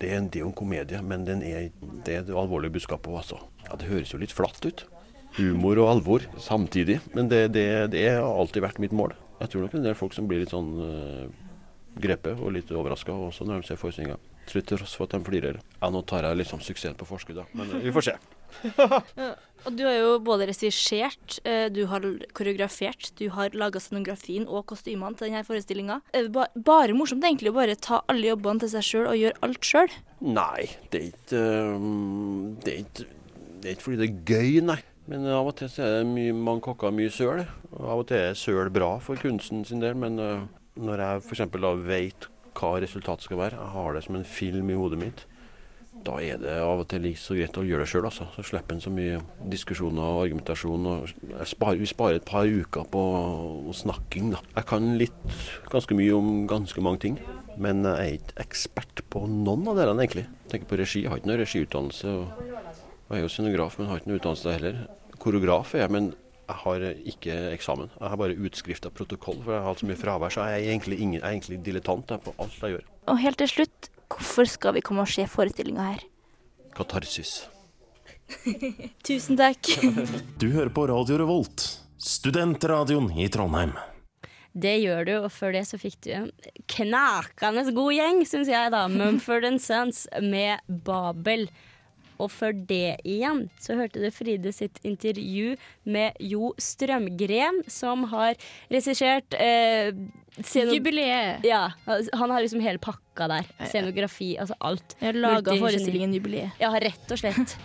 det, 0.00 0.08
er, 0.10 0.16
en- 0.18 0.26
det 0.32 0.40
er 0.40 0.44
jo 0.46 0.50
en 0.50 0.56
komedie, 0.58 1.02
men 1.06 1.28
er, 1.30 1.68
det 2.06 2.16
er 2.16 2.24
det 2.26 2.34
alvorlige 2.34 2.74
budskapet 2.74 3.12
òg, 3.12 3.20
altså. 3.22 3.38
Ja, 3.68 3.76
det 3.78 3.90
høres 3.92 4.10
jo 4.14 4.18
litt 4.22 4.34
flatt 4.34 4.64
ut. 4.66 4.82
Humor 5.36 5.78
og 5.78 5.92
alvor 5.92 6.24
samtidig. 6.42 6.98
Men 7.14 7.28
det, 7.30 7.44
det, 7.54 7.68
det 7.94 8.08
har 8.16 8.26
alltid 8.26 8.64
vært 8.66 8.80
mitt 8.82 8.94
mål. 8.96 9.14
Jeg 9.38 9.52
tror 9.52 9.62
nok 9.68 9.76
en 9.78 9.86
del 9.86 9.94
folk 9.96 10.16
som 10.16 10.26
blir 10.28 10.42
litt 10.42 10.50
sånn 10.50 10.72
uh, 10.74 11.28
grepet 12.02 12.34
og 12.42 12.50
litt 12.56 12.68
overraska 12.74 13.14
også 13.14 13.46
når 13.46 13.62
de 13.62 13.68
ser 13.70 13.78
forestillinga. 13.78 14.18
Til 14.50 14.64
tross 14.66 14.96
for 14.98 15.06
at 15.06 15.14
de 15.14 15.22
flirer. 15.22 15.60
Ja, 15.78 15.88
nå 15.92 16.02
tar 16.08 16.26
jeg 16.26 16.40
liksom 16.40 16.62
suksessen 16.64 16.96
på 16.98 17.06
forskudd, 17.06 17.38
da. 17.38 17.46
Men 17.54 17.70
eh, 17.76 17.84
vi 17.84 17.94
får 17.94 18.08
se. 18.08 18.16
Og 19.68 19.76
du 19.76 19.84
har 19.84 19.94
jo 19.94 20.14
både 20.24 20.48
regissert, 20.48 21.36
eh, 21.46 21.68
du 21.70 21.84
har 21.90 22.02
koreografert, 22.34 23.12
du 23.20 23.28
har 23.34 23.54
laga 23.54 23.80
scenografien 23.82 24.48
og 24.48 24.64
kostymene 24.72 25.14
til 25.14 25.28
denne 25.28 25.44
forestillinga. 25.46 26.00
Er 26.16 26.26
det 26.26 26.46
bare 26.66 26.96
morsomt 26.96 27.26
egentlig 27.28 27.52
å 27.52 27.58
bare 27.58 27.76
ta 27.76 28.00
alle 28.10 28.32
jobbene 28.32 28.64
til 28.64 28.72
seg 28.72 28.86
sjøl 28.88 29.10
og 29.12 29.18
gjøre 29.20 29.42
alt 29.46 29.70
sjøl? 29.70 29.96
Nei, 30.24 30.70
det 30.90 31.02
er 31.02 31.08
ikke 31.10 31.44
um, 31.76 32.56
det, 32.64 32.72
er 32.72 32.80
ikke 32.86 33.06
det 33.60 33.68
er 33.68 33.76
ikke 33.76 33.86
fordi 33.86 34.00
det 34.00 34.08
er 34.08 34.32
gøy, 34.32 34.64
nei. 34.72 34.80
Men 35.10 35.28
av 35.30 35.52
og 35.52 35.56
til 35.58 35.70
så 35.70 35.84
er 35.84 35.94
det 36.00 36.10
mye, 36.10 36.34
mange 36.34 36.64
kokker 36.64 36.94
mye 36.94 37.12
søl. 37.12 37.44
Og 37.74 37.84
av 37.84 38.02
og 38.02 38.10
til 38.10 38.24
er 38.30 38.36
søl 38.38 38.72
bra 38.72 38.94
for 39.04 39.20
kunsten 39.20 39.64
sin 39.68 39.82
del, 39.82 39.96
men 39.98 40.18
når 40.80 41.02
jeg 41.04 41.24
f.eks. 41.26 41.48
veit 41.52 41.88
vet 41.88 42.28
hva 42.58 42.76
resultatet 42.82 43.26
skal 43.28 43.40
være, 43.40 43.58
jeg 43.60 43.74
har 43.74 43.94
det 43.94 44.04
som 44.06 44.18
en 44.18 44.26
film 44.26 44.72
i 44.72 44.78
hodet 44.78 45.00
mitt, 45.00 45.26
da 46.04 46.14
er 46.22 46.38
det 46.40 46.52
av 46.62 46.80
og 46.80 46.86
til 46.88 47.02
like 47.04 47.18
så 47.20 47.34
greit 47.36 47.56
å 47.58 47.64
gjøre 47.66 47.84
det 47.84 47.90
sjøl, 47.90 48.06
altså. 48.08 48.26
Så 48.36 48.44
slipper 48.46 48.76
en 48.76 48.82
så 48.82 48.92
mye 48.94 49.18
diskusjoner 49.52 50.00
og 50.00 50.20
argumentasjon. 50.22 50.86
Og 50.86 51.10
sparer, 51.50 51.80
vi 51.82 51.88
sparer 51.90 52.20
et 52.20 52.28
par 52.28 52.48
uker 52.48 52.86
på 52.92 53.02
snakking, 53.76 54.30
da. 54.32 54.40
Jeg 54.54 54.68
kan 54.70 54.86
litt, 55.00 55.18
ganske 55.72 55.98
mye 55.98 56.14
om 56.16 56.30
ganske 56.50 56.84
mange 56.84 57.02
ting. 57.04 57.18
Men 57.60 57.82
jeg 57.84 57.98
er 57.98 58.16
ikke 58.20 58.38
ekspert 58.46 59.04
på 59.12 59.26
noen 59.28 59.66
av 59.72 59.82
delene, 59.82 60.06
egentlig. 60.06 60.24
Jeg 60.46 60.54
tenker 60.54 60.70
på 60.70 60.80
regi. 60.80 61.04
Jeg 61.04 61.12
har 61.12 61.20
ikke 61.20 61.32
noe 61.32 61.42
regiutdannelse. 61.42 62.16
Og 62.16 63.10
jeg 63.10 63.18
er 63.18 63.24
jo 63.26 63.34
scenograf, 63.34 63.76
men 63.76 63.90
har 63.90 64.00
ikke 64.00 64.12
noe 64.12 64.22
utdannelse 64.22 64.56
heller. 64.56 64.82
Koreograf 65.20 65.74
er 65.74 65.84
jeg, 65.84 65.94
men 65.98 66.12
jeg 66.50 66.58
har 66.64 66.84
ikke 67.12 67.36
eksamen. 67.54 67.90
Jeg 67.94 68.12
har 68.12 68.20
bare 68.20 68.36
utskrift 68.48 68.86
av 68.88 68.94
protokoll, 68.96 69.38
for 69.44 69.54
jeg 69.54 69.62
har 69.62 69.70
hatt 69.70 69.82
så 69.82 69.88
mye 69.90 70.00
fravær. 70.00 70.34
Så 70.34 70.46
jeg 70.48 70.64
er 70.64 70.72
egentlig, 70.74 70.98
ingen, 70.98 71.20
jeg 71.20 71.26
er 71.26 71.36
egentlig 71.36 71.60
dilettant 71.66 72.10
jeg, 72.10 72.22
på 72.24 72.34
alt 72.42 72.58
jeg 72.58 72.76
gjør. 72.76 72.88
Og 73.12 73.22
helt 73.22 73.40
til 73.42 73.52
slutt, 73.54 73.90
hvorfor 74.10 74.50
skal 74.50 74.76
vi 74.76 74.84
komme 74.86 75.06
og 75.06 75.12
se 75.12 75.26
forestillinga 75.30 75.86
her? 75.92 76.04
Katarsis. 76.76 77.44
Tusen 79.06 79.38
takk. 79.38 79.70
Du 80.40 80.50
hører 80.54 80.72
på 80.74 80.86
Radio 80.90 81.20
Revolt, 81.20 81.66
studentradioen 82.00 83.10
i 83.18 83.30
Trondheim. 83.32 83.74
Det 84.50 84.80
gjør 84.82 85.04
du, 85.06 85.12
og 85.20 85.30
før 85.30 85.54
det 85.54 85.66
så 85.68 85.78
fikk 85.78 86.00
du 86.02 86.10
en 86.16 86.30
knakende 86.72 87.70
god 87.74 87.92
gjeng, 87.94 88.22
syns 88.26 88.50
jeg, 88.50 88.72
da. 88.74 88.86
Mumford 88.90 89.46
Sons 89.62 90.06
med 90.24 90.58
Babel. 90.66 91.46
Og 92.20 92.30
før 92.30 92.52
det 92.68 92.98
igjen 93.08 93.46
så 93.60 93.76
hørte 93.78 94.02
du 94.02 94.10
Fride 94.12 94.52
sitt 94.52 94.78
intervju 94.86 95.56
med 95.88 96.16
Jo 96.20 96.52
Strømgren, 96.60 97.62
som 97.70 98.04
har 98.12 98.36
regissert 98.70 99.34
eh, 99.40 99.90
Jubileet. 100.54 101.44
Ja, 101.44 101.72
han 101.86 102.30
har 102.30 102.40
liksom 102.44 102.60
hele 102.64 102.78
pakka 102.82 103.26
der. 103.28 103.48
Scenografi, 103.66 104.34
altså 104.40 104.54
alt. 104.60 104.96
Jeg 105.00 105.12
har 105.14 105.20
laga 105.20 105.56
forestillingen 105.60 106.14
Jubileet. 106.16 106.56
Ja, 106.62 106.70
rett 106.80 107.10
og 107.12 107.18
slett. 107.20 107.56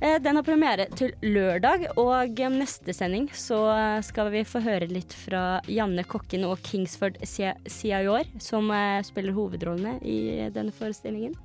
Eh, 0.00 0.18
Den 0.20 0.36
har 0.36 0.42
premiere 0.44 0.88
til 0.98 1.12
lørdag, 1.22 1.84
og 1.96 2.40
eh, 2.40 2.50
neste 2.52 2.92
sending 2.96 3.28
så 3.38 3.60
eh, 3.72 4.00
skal 4.04 4.30
vi 4.34 4.42
få 4.44 4.60
høre 4.64 4.88
litt 4.90 5.14
fra 5.14 5.60
Janne 5.70 6.02
Kokken 6.04 6.44
og 6.48 6.58
Kingsford 6.66 7.20
Sia- 7.22 7.56
Siayor, 7.70 8.26
som 8.42 8.68
spiller 9.06 9.36
hovedrollene 9.36 9.98
i 10.02 10.18
denne 10.52 10.74
forestillingen. 10.74 11.36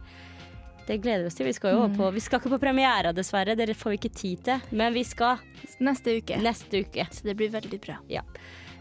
Det 0.90 0.98
gleder 1.04 1.22
vi 1.28 1.30
oss 1.30 1.38
til. 1.38 1.46
Vi 1.46 1.54
skal 1.54 1.76
jo 1.76 1.84
Mm. 1.88 1.98
på 2.00 2.08
Vi 2.16 2.22
skal 2.26 2.40
ikke 2.42 2.50
på 2.56 2.60
premiere, 2.64 3.14
dessverre. 3.14 3.56
Det 3.56 3.76
får 3.78 3.92
vi 3.94 3.98
ikke 4.00 4.16
tid 4.16 4.44
til. 4.48 4.62
Men 4.72 4.94
vi 4.94 5.04
skal 5.06 5.38
Neste 5.80 6.18
uke. 6.18 6.40
neste 6.42 6.82
uke. 6.82 7.06
Så 7.14 7.24
det 7.24 7.36
blir 7.38 7.52
veldig 7.54 7.80
bra. 7.84 7.98
Ja. 8.10 8.24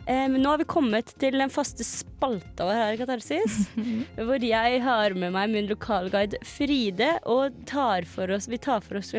Eh, 0.09 0.27
nå 0.27 0.49
har 0.49 0.57
vi 0.57 0.65
kommet 0.65 1.13
til 1.21 1.37
den 1.37 1.51
faste 1.53 1.85
spalta 1.85 2.65
vår 2.65 2.79
her 2.81 2.93
i 2.95 2.97
Katarsis. 2.97 3.69
hvor 4.17 4.41
jeg 4.41 4.81
har 4.83 5.13
med 5.15 5.33
meg 5.35 5.51
min 5.53 5.69
lokalguide 5.69 6.41
Fride 6.49 7.19
og 7.29 7.53
tar 7.69 8.07
for 8.09 8.31
oss 8.33 8.49
Vi 8.49 8.57
tar 8.57 8.81
for 8.81 8.97
oss 9.03 9.13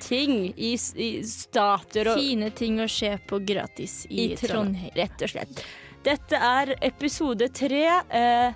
ting 0.00 0.52
i, 0.56 0.72
i 0.74 1.22
statuer 1.22 2.10
og 2.10 2.18
Fine 2.18 2.50
ting 2.50 2.80
å 2.82 2.88
se 2.90 3.14
på 3.28 3.38
gratis 3.46 4.04
i, 4.10 4.32
i 4.32 4.36
Trondheim. 4.36 4.90
Rett 4.98 5.22
og 5.22 5.30
slett. 5.30 5.62
Dette 6.06 6.36
er 6.38 6.74
episode 6.82 7.48
tre. 7.54 7.84
Eh, 8.10 8.52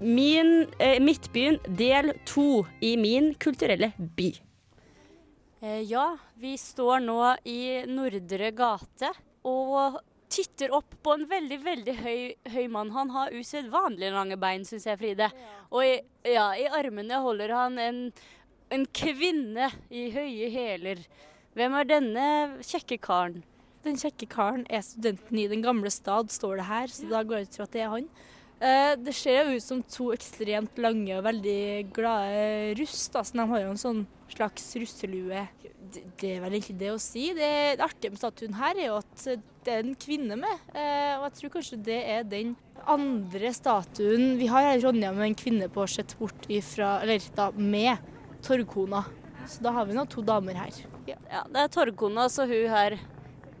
min, 0.00 0.66
eh, 0.78 1.00
Midtbyen 1.00 1.58
del 1.66 2.12
to 2.24 2.66
i 2.80 2.96
min 2.96 3.34
kulturelle 3.34 3.92
by. 3.98 4.32
Eh, 5.60 5.80
ja, 5.90 6.16
vi 6.34 6.54
står 6.58 7.00
nå 7.02 7.36
i 7.44 7.84
Nordre 7.86 8.52
gate 8.54 9.10
og 9.44 9.98
titter 10.28 10.70
opp 10.76 10.94
på 11.02 11.16
en 11.16 11.24
veldig, 11.28 11.58
veldig 11.64 11.94
høy, 11.98 12.34
høy 12.52 12.66
mann. 12.70 12.92
Han 12.94 13.10
har 13.10 13.34
usedvanlig 13.34 14.12
lange 14.14 14.38
bein, 14.38 14.66
syns 14.68 14.86
jeg, 14.86 15.00
Fride. 15.00 15.30
Og 15.72 15.82
i, 15.82 15.96
ja, 16.28 16.52
i 16.54 16.68
armene 16.68 17.18
holder 17.24 17.54
han 17.56 17.78
en, 17.82 18.00
en 18.70 18.86
kvinne 18.94 19.70
i 19.90 20.08
høye 20.14 20.50
hæler. 20.54 21.02
Hvem 21.58 21.74
er 21.74 21.88
denne 21.88 22.26
kjekke 22.62 23.00
karen? 23.02 23.42
Den 23.82 23.98
kjekke 23.98 24.28
karen 24.30 24.66
er 24.70 24.82
studenten 24.84 25.38
i 25.38 25.48
Den 25.50 25.62
gamle 25.64 25.90
stad, 25.90 26.30
står 26.30 26.60
det 26.60 26.68
her, 26.68 26.92
så 26.92 27.08
da 27.10 27.24
går 27.24 27.40
jeg 27.40 27.48
ut 27.48 27.58
fra 27.58 27.66
at 27.66 27.74
det 27.74 27.82
er 27.82 27.94
han. 27.96 28.10
Eh, 28.58 28.94
det 28.98 29.14
ser 29.14 29.44
jo 29.46 29.58
ut 29.58 29.62
som 29.62 29.82
to 29.86 30.08
ekstremt 30.14 30.78
lange 30.82 31.14
og 31.14 31.26
veldig 31.28 31.60
glade 31.94 32.74
russ, 32.80 33.04
da, 33.14 33.22
de 33.22 33.44
har 33.52 33.62
jo 33.62 33.74
en 33.74 33.80
sånn 33.80 34.00
slags 34.32 34.66
russelue. 34.80 35.44
Det, 35.88 36.02
det 36.20 36.32
er 36.34 36.42
vel 36.42 36.56
egentlig 36.58 36.78
det 36.80 36.90
å 36.90 36.98
si. 37.00 37.28
Det, 37.36 37.52
det 37.78 37.86
artige 37.86 38.14
med 38.14 38.22
statuen 38.22 38.58
her 38.58 38.74
er 38.74 38.90
jo 38.90 38.98
at 38.98 39.28
det 39.64 39.76
er 39.76 39.84
en 39.84 39.94
kvinne 40.00 40.40
med, 40.40 40.66
eh, 40.74 41.14
og 41.20 41.28
jeg 41.28 41.36
tror 41.38 41.54
kanskje 41.58 41.80
det 41.86 42.00
er 42.16 42.26
den 42.26 42.56
andre 42.88 43.52
statuen 43.54 44.34
vi 44.40 44.48
har 44.50 44.66
her 44.66 44.78
i 44.78 44.82
Trondheim 44.82 45.18
med 45.18 45.30
en 45.30 45.38
kvinne 45.38 45.70
på 45.72 45.86
sett 45.90 46.16
bort 46.18 46.50
ifra, 46.50 46.98
eller 47.04 47.22
da 47.36 47.50
med 47.54 48.10
torgkona. 48.46 49.04
Så 49.48 49.62
da 49.64 49.72
har 49.72 49.86
vi 49.88 49.94
nå 49.96 50.04
to 50.10 50.20
damer 50.24 50.58
her. 50.60 50.82
Ja. 51.08 51.16
Ja, 51.30 51.44
det 51.48 51.62
er 51.62 51.70
Torgkona 51.72 52.26
så 52.28 52.44
hun 52.48 52.68
her 52.68 52.98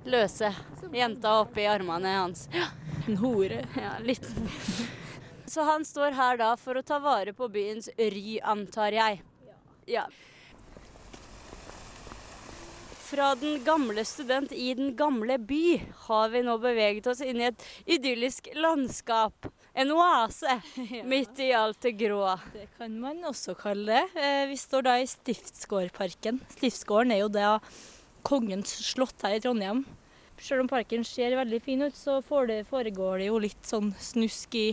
løse 0.08 0.50
jenta 0.92 1.38
oppi 1.42 1.64
armene 1.68 2.12
hans. 2.18 2.46
En 3.08 3.16
hore. 3.22 3.62
Ja, 3.80 3.96
litt. 4.04 4.26
Så 5.48 5.64
han 5.64 5.84
står 5.88 6.12
her 6.12 6.36
da 6.36 6.52
for 6.60 6.76
å 6.76 6.84
ta 6.84 6.98
vare 7.00 7.32
på 7.32 7.48
byens 7.48 7.88
ry, 7.96 8.36
antar 8.44 8.92
jeg. 8.92 9.22
Ja. 9.88 10.02
Fra 13.08 13.30
den 13.40 13.62
gamle 13.64 14.04
student 14.04 14.52
i 14.52 14.66
den 14.76 14.90
gamle 14.98 15.38
by 15.40 15.78
har 16.04 16.28
vi 16.34 16.42
nå 16.44 16.58
beveget 16.60 17.06
oss 17.08 17.22
inn 17.24 17.40
i 17.40 17.46
et 17.48 17.64
idyllisk 17.88 18.50
landskap. 18.60 19.48
En 19.72 19.94
oase 19.96 20.58
midt 21.08 21.40
i 21.40 21.48
alt 21.56 21.80
det 21.86 21.94
grå. 22.02 22.34
Det 22.52 22.66
kan 22.76 22.98
man 23.00 23.24
også 23.30 23.56
kalle 23.56 24.02
det. 24.02 24.20
Eh, 24.20 24.42
Vi 24.52 24.58
står 24.60 24.84
da 24.90 24.98
i 25.00 25.08
Stiftsgårdparken. 25.08 26.42
Stiftsgården 26.58 27.16
er 27.16 27.22
jo 27.24 27.32
da 27.32 27.54
kongens 28.28 28.76
slott 28.90 29.24
her 29.24 29.38
i 29.38 29.40
Trondheim. 29.40 29.86
Selv 30.38 30.62
om 30.62 30.70
parken 30.70 31.02
ser 31.06 31.34
veldig 31.34 31.58
fin 31.64 31.82
ut, 31.82 31.96
så 31.96 32.20
foregår 32.22 33.18
det 33.18 33.26
jo 33.26 33.40
litt 33.42 33.64
sånn 33.66 33.90
snusk 33.98 34.54
i 34.58 34.68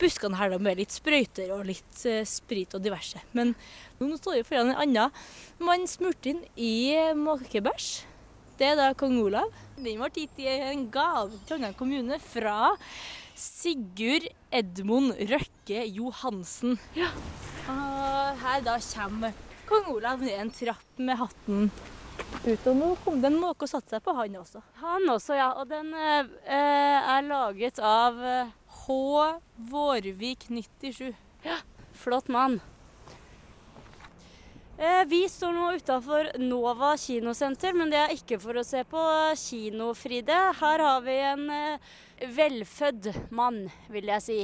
buskene 0.00 0.36
her 0.36 0.52
da, 0.52 0.58
med 0.60 0.80
litt 0.80 0.92
sprøyter 0.92 1.52
og 1.54 1.66
litt 1.68 2.04
eh, 2.08 2.24
sprit 2.28 2.74
og 2.76 2.82
diverse. 2.84 3.20
Men 3.36 3.54
nå 4.00 4.18
står 4.18 4.40
vi 4.40 4.46
foran 4.48 4.72
en 4.72 4.80
annen 4.84 5.62
mann 5.62 5.86
smurt 5.88 6.26
inn 6.28 6.42
i 6.56 6.96
måkebæsj. 7.16 7.90
Det 8.60 8.68
er 8.68 8.76
da 8.78 8.90
kong 8.98 9.16
Olav. 9.22 9.48
Den 9.78 10.02
ble 10.02 10.10
gitt 10.14 10.42
i 10.42 10.50
en 10.52 10.84
gave 10.92 11.32
til 11.32 11.46
Trondheim 11.48 11.76
kommune 11.78 12.18
fra 12.22 12.74
Sigurd 13.38 14.28
Edmund 14.52 15.16
Røkke 15.30 15.86
Johansen. 15.88 16.76
Og 17.72 18.44
her 18.44 18.62
da 18.66 18.76
kommer 18.92 19.34
kong 19.70 19.88
Olav 19.96 20.22
ned 20.22 20.36
en 20.36 20.52
trapp 20.54 21.00
med 21.00 21.18
hatten 21.22 21.72
ut. 22.46 22.66
Og 22.66 22.76
nå 22.76 22.90
kom 23.04 23.20
det 23.22 23.30
en 23.30 23.40
måke 23.40 23.66
og 23.66 23.72
satte 23.72 23.94
seg 23.94 24.04
på 24.04 24.14
han 24.16 24.36
også. 24.40 24.62
Han 24.82 25.08
også, 25.14 25.36
ja. 25.38 25.52
Og 25.60 25.70
den 25.70 25.92
eh, 25.94 26.28
eh, 26.46 27.12
er 27.16 27.28
laget 27.28 27.80
av 27.82 28.20
eh, 28.20 28.52
H. 28.82 28.98
Vårvik 29.72 30.48
97. 30.50 31.12
Ja, 31.46 31.62
Flott 32.02 32.30
mann. 32.32 32.60
Eh, 34.82 35.04
vi 35.06 35.20
står 35.28 35.52
nå 35.54 35.66
utafor 35.78 36.32
Nova 36.42 36.94
kinosenter, 36.98 37.76
men 37.76 37.92
det 37.92 38.00
er 38.00 38.14
ikke 38.16 38.40
for 38.42 38.58
å 38.58 38.64
se 38.66 38.80
på 38.88 39.02
kino, 39.38 39.92
Fride. 39.94 40.38
Her 40.58 40.82
har 40.82 41.04
vi 41.04 41.18
en 41.28 41.44
eh, 41.54 41.92
velfødd 42.34 43.12
mann, 43.30 43.66
vil 43.92 44.10
jeg 44.10 44.24
si. 44.24 44.40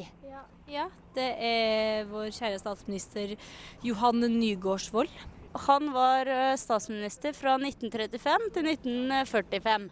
Ja, 0.69 0.85
det 1.17 1.31
er 1.41 2.07
vår 2.11 2.29
kjære 2.37 2.61
statsminister 2.61 3.33
Johan 3.83 4.21
Nygaardsvold. 4.21 5.11
Han 5.53 5.93
var 5.95 6.27
eh, 6.27 6.57
statsminister 6.61 7.33
fra 7.37 7.57
1935 7.57 8.51
til 8.55 8.69
1945. 8.75 9.89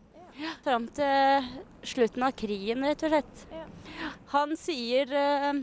Fram 0.64 0.86
til 0.92 1.46
slutten 1.86 2.26
av 2.26 2.34
krigen, 2.36 2.84
rett 2.84 3.04
og 3.06 3.14
slett. 3.14 3.44
Han 4.34 4.52
sier 4.60 5.12
uh, 5.16 5.62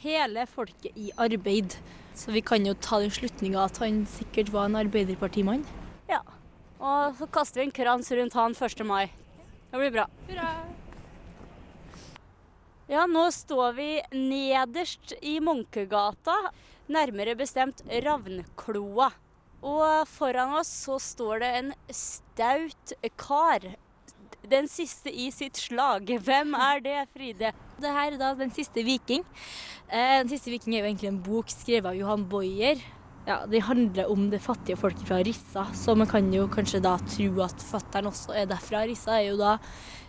Hele 0.00 0.46
folket 0.48 0.96
i 0.96 1.10
arbeid. 1.20 1.76
Så 2.16 2.32
vi 2.32 2.40
kan 2.40 2.64
jo 2.64 2.72
ta 2.72 3.02
den 3.02 3.12
slutninga 3.12 3.66
at 3.66 3.82
han 3.82 4.06
sikkert 4.08 4.48
var 4.54 4.70
en 4.70 4.80
arbeiderpartimann. 4.80 5.66
Ja. 6.08 6.22
Og 6.80 7.20
så 7.20 7.28
kaster 7.28 7.60
vi 7.60 7.68
en 7.68 7.76
krans 7.76 8.08
rundt 8.16 8.38
han 8.40 8.56
1. 8.56 8.84
mai. 8.88 9.10
Det 9.70 9.82
blir 9.82 9.92
bra. 10.00 10.08
Ja, 12.90 13.04
nå 13.06 13.28
står 13.30 13.74
vi 13.76 13.90
nederst 14.10 15.12
i 15.22 15.36
Munkegata, 15.38 16.34
nærmere 16.90 17.36
bestemt 17.38 17.84
Ravnkloa. 17.86 19.06
Og 19.62 20.08
foran 20.10 20.56
oss 20.58 20.72
så 20.88 20.96
står 20.98 21.38
det 21.38 21.50
en 21.60 21.68
staut 21.94 22.94
kar. 23.14 23.68
Den 24.50 24.66
siste 24.66 25.12
i 25.14 25.28
sitt 25.30 25.60
slag. 25.60 26.10
Hvem 26.26 26.56
er 26.58 26.82
det, 26.82 26.96
Fride? 27.14 27.52
Det 27.78 27.92
her 27.94 28.16
er 28.16 28.18
da 28.18 28.32
Den 28.34 28.50
siste 28.50 28.82
viking. 28.82 29.22
Eh, 29.86 30.16
den 30.24 30.32
siste 30.32 30.50
viking 30.50 30.74
er 30.74 30.82
jo 30.82 30.90
egentlig 30.90 31.12
en 31.12 31.22
bok 31.22 31.54
skrevet 31.54 31.92
av 31.92 32.00
Johan 32.00 32.26
Boyer. 32.26 32.82
Ja, 33.28 33.44
Det 33.46 33.62
handler 33.68 34.10
om 34.10 34.26
det 34.34 34.42
fattige 34.42 34.80
folket 34.80 35.06
fra 35.06 35.22
Rissa, 35.22 35.68
så 35.78 35.94
man 35.94 36.10
kan 36.10 36.32
jo 36.34 36.48
kanskje 36.50 36.82
da 36.82 36.96
tro 37.06 37.30
at 37.46 37.62
fattern 37.70 38.10
også 38.10 38.34
er 38.34 38.50
derfra. 38.50 38.82
Rissa 38.90 39.20
er 39.20 39.28
jo 39.28 39.38
da 39.38 39.58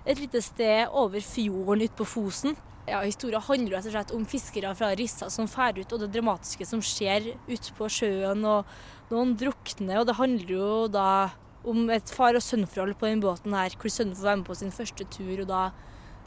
et 0.01 0.17
lite 0.17 0.41
sted 0.41 0.89
over 0.89 1.21
fjorden 1.21 1.85
ute 1.85 1.93
på 2.01 2.09
Fosen. 2.09 2.57
Ja, 2.91 2.99
Historien 3.07 3.39
handler 3.45 3.77
rett 3.77 3.85
og 3.87 3.93
slett 3.93 4.09
om 4.11 4.23
fiskere 4.27 4.73
fra 4.75 4.89
Rissa 4.99 5.29
som 5.31 5.47
drar 5.47 5.77
ut, 5.79 5.93
og 5.95 6.01
det 6.01 6.09
dramatiske 6.11 6.65
som 6.67 6.81
skjer 6.83 7.29
ute 7.47 7.75
på 7.77 7.87
sjøen. 7.87 8.43
og 8.43 8.67
Noen 9.13 9.31
drukner, 9.39 10.01
og 10.01 10.09
det 10.09 10.17
handler 10.17 10.51
jo 10.51 10.71
da 10.91 11.29
om 11.63 11.85
et 11.93 12.09
far- 12.11 12.35
og 12.35 12.43
sønnforhold 12.43 12.97
på 12.99 13.07
den 13.07 13.21
båten 13.23 13.55
her, 13.55 13.71
hvor 13.79 13.93
sønnen 13.93 14.17
får 14.17 14.27
være 14.27 14.39
med 14.41 14.49
på 14.49 14.57
sin 14.59 14.73
første 14.75 15.07
tur, 15.07 15.43
og 15.43 15.47
da 15.47 15.61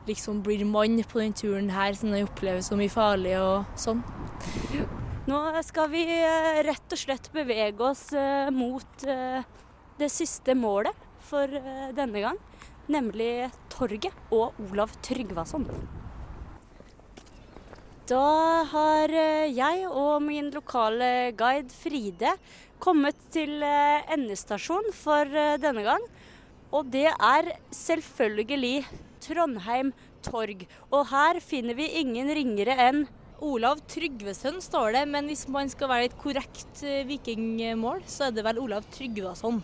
liksom 0.09 0.41
blir 0.45 0.65
mann 0.65 1.03
på 1.05 1.21
den 1.21 1.35
turen 1.37 1.69
her, 1.75 1.93
som 1.99 2.13
han 2.15 2.25
opplever 2.25 2.65
så 2.65 2.79
mye 2.81 2.93
farlig 2.93 3.35
og 3.41 3.77
sånn. 3.77 4.01
Nå 5.29 5.41
skal 5.65 5.91
vi 5.93 6.05
eh, 6.05 6.63
rett 6.65 6.97
og 6.97 7.01
slett 7.01 7.29
bevege 7.33 7.85
oss 7.85 8.07
eh, 8.13 8.49
mot 8.53 9.05
eh, 9.09 9.45
det 10.01 10.11
siste 10.13 10.57
målet 10.57 10.97
for 11.25 11.49
denne 11.97 12.25
gang, 12.25 12.41
nemlig 12.89 13.51
torget 13.73 14.17
og 14.33 14.57
Olav 14.65 14.93
Tryggvason. 15.05 15.69
Da 18.05 18.65
har 18.69 19.09
eh, 19.17 19.49
jeg 19.57 19.87
og 19.89 20.19
min 20.21 20.51
lokale 20.53 21.33
guide 21.39 21.73
Fride 21.73 22.35
kommet 22.77 23.17
til 23.33 23.63
eh, 23.65 24.05
endestasjon 24.13 24.91
for 24.93 25.25
eh, 25.25 25.57
denne 25.57 25.87
gang. 25.87 26.05
Og 26.69 26.91
det 26.93 27.07
er 27.09 27.49
selvfølgelig 27.73 28.83
Trondheim 29.25 29.95
torg. 30.21 30.67
Og 30.93 31.09
her 31.15 31.41
finner 31.41 31.79
vi 31.79 31.89
ingen 32.03 32.29
ringere 32.37 32.77
enn 32.91 33.07
Olav 33.41 33.81
Tryggvason 33.89 34.61
står 34.61 34.99
det, 34.99 35.07
men 35.09 35.33
hvis 35.33 35.47
man 35.49 35.73
skal 35.73 35.89
være 35.89 36.11
et 36.11 36.21
korrekt 36.21 36.85
vikingmål, 37.09 38.05
så 38.05 38.29
er 38.29 38.37
det 38.37 38.45
vel 38.45 38.61
Olav 38.67 38.85
Tryggvason. 38.93 39.63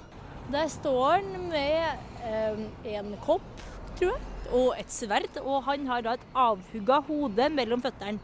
Der 0.48 0.72
står 0.72 1.20
han 1.20 1.48
med 1.52 2.24
eh, 2.24 2.66
en 2.96 3.12
kopp, 3.20 3.52
tror 4.00 4.14
jeg, 4.14 4.39
og 4.50 4.74
et 4.78 4.90
sverd, 4.92 5.38
og 5.42 5.64
han 5.68 5.86
har 5.90 6.00
da 6.04 6.10
et 6.16 6.26
avhugga 6.34 7.00
hode 7.08 7.48
mellom 7.54 7.82
føttene. 7.84 8.18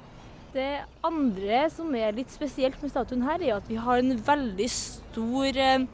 Det 0.56 0.84
andre 1.04 1.66
som 1.68 1.94
er 1.98 2.14
litt 2.16 2.30
spesielt 2.32 2.80
med 2.80 2.90
statuen 2.92 3.22
her, 3.26 3.42
er 3.42 3.56
at 3.58 3.68
vi 3.68 3.76
har 3.76 3.98
en 4.00 4.22
veldig 4.24 4.68
stor 4.72 5.58
eh, 5.60 5.86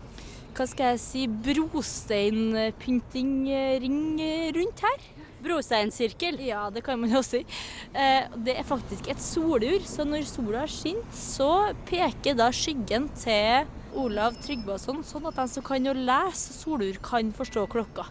hva 0.52 0.66
skal 0.68 0.92
jeg 0.92 1.00
si, 1.00 1.22
brosteinpyntingring 1.48 4.20
rundt 4.58 4.80
her. 4.84 5.00
Brosteinsirkel. 5.42 6.34
Ja, 6.44 6.70
det 6.70 6.82
kan 6.86 7.00
man 7.00 7.10
jo 7.10 7.22
si. 7.26 7.40
Eh, 7.96 8.22
det 8.44 8.54
er 8.60 8.68
faktisk 8.68 9.08
et 9.10 9.22
solur, 9.22 9.80
så 9.88 10.04
når 10.06 10.22
sola 10.28 10.66
skinner, 10.70 11.02
så 11.16 11.74
peker 11.88 12.34
da 12.38 12.50
skyggen 12.54 13.08
til 13.18 13.66
Olav 13.98 14.36
Tryggvason, 14.44 15.02
sånn 15.04 15.26
at 15.28 15.36
de 15.40 15.46
som 15.56 15.62
kan 15.66 15.86
jo 15.88 15.94
lese 15.96 16.52
solur, 16.60 16.96
kan 17.02 17.32
forstå 17.36 17.66
klokka. 17.72 18.04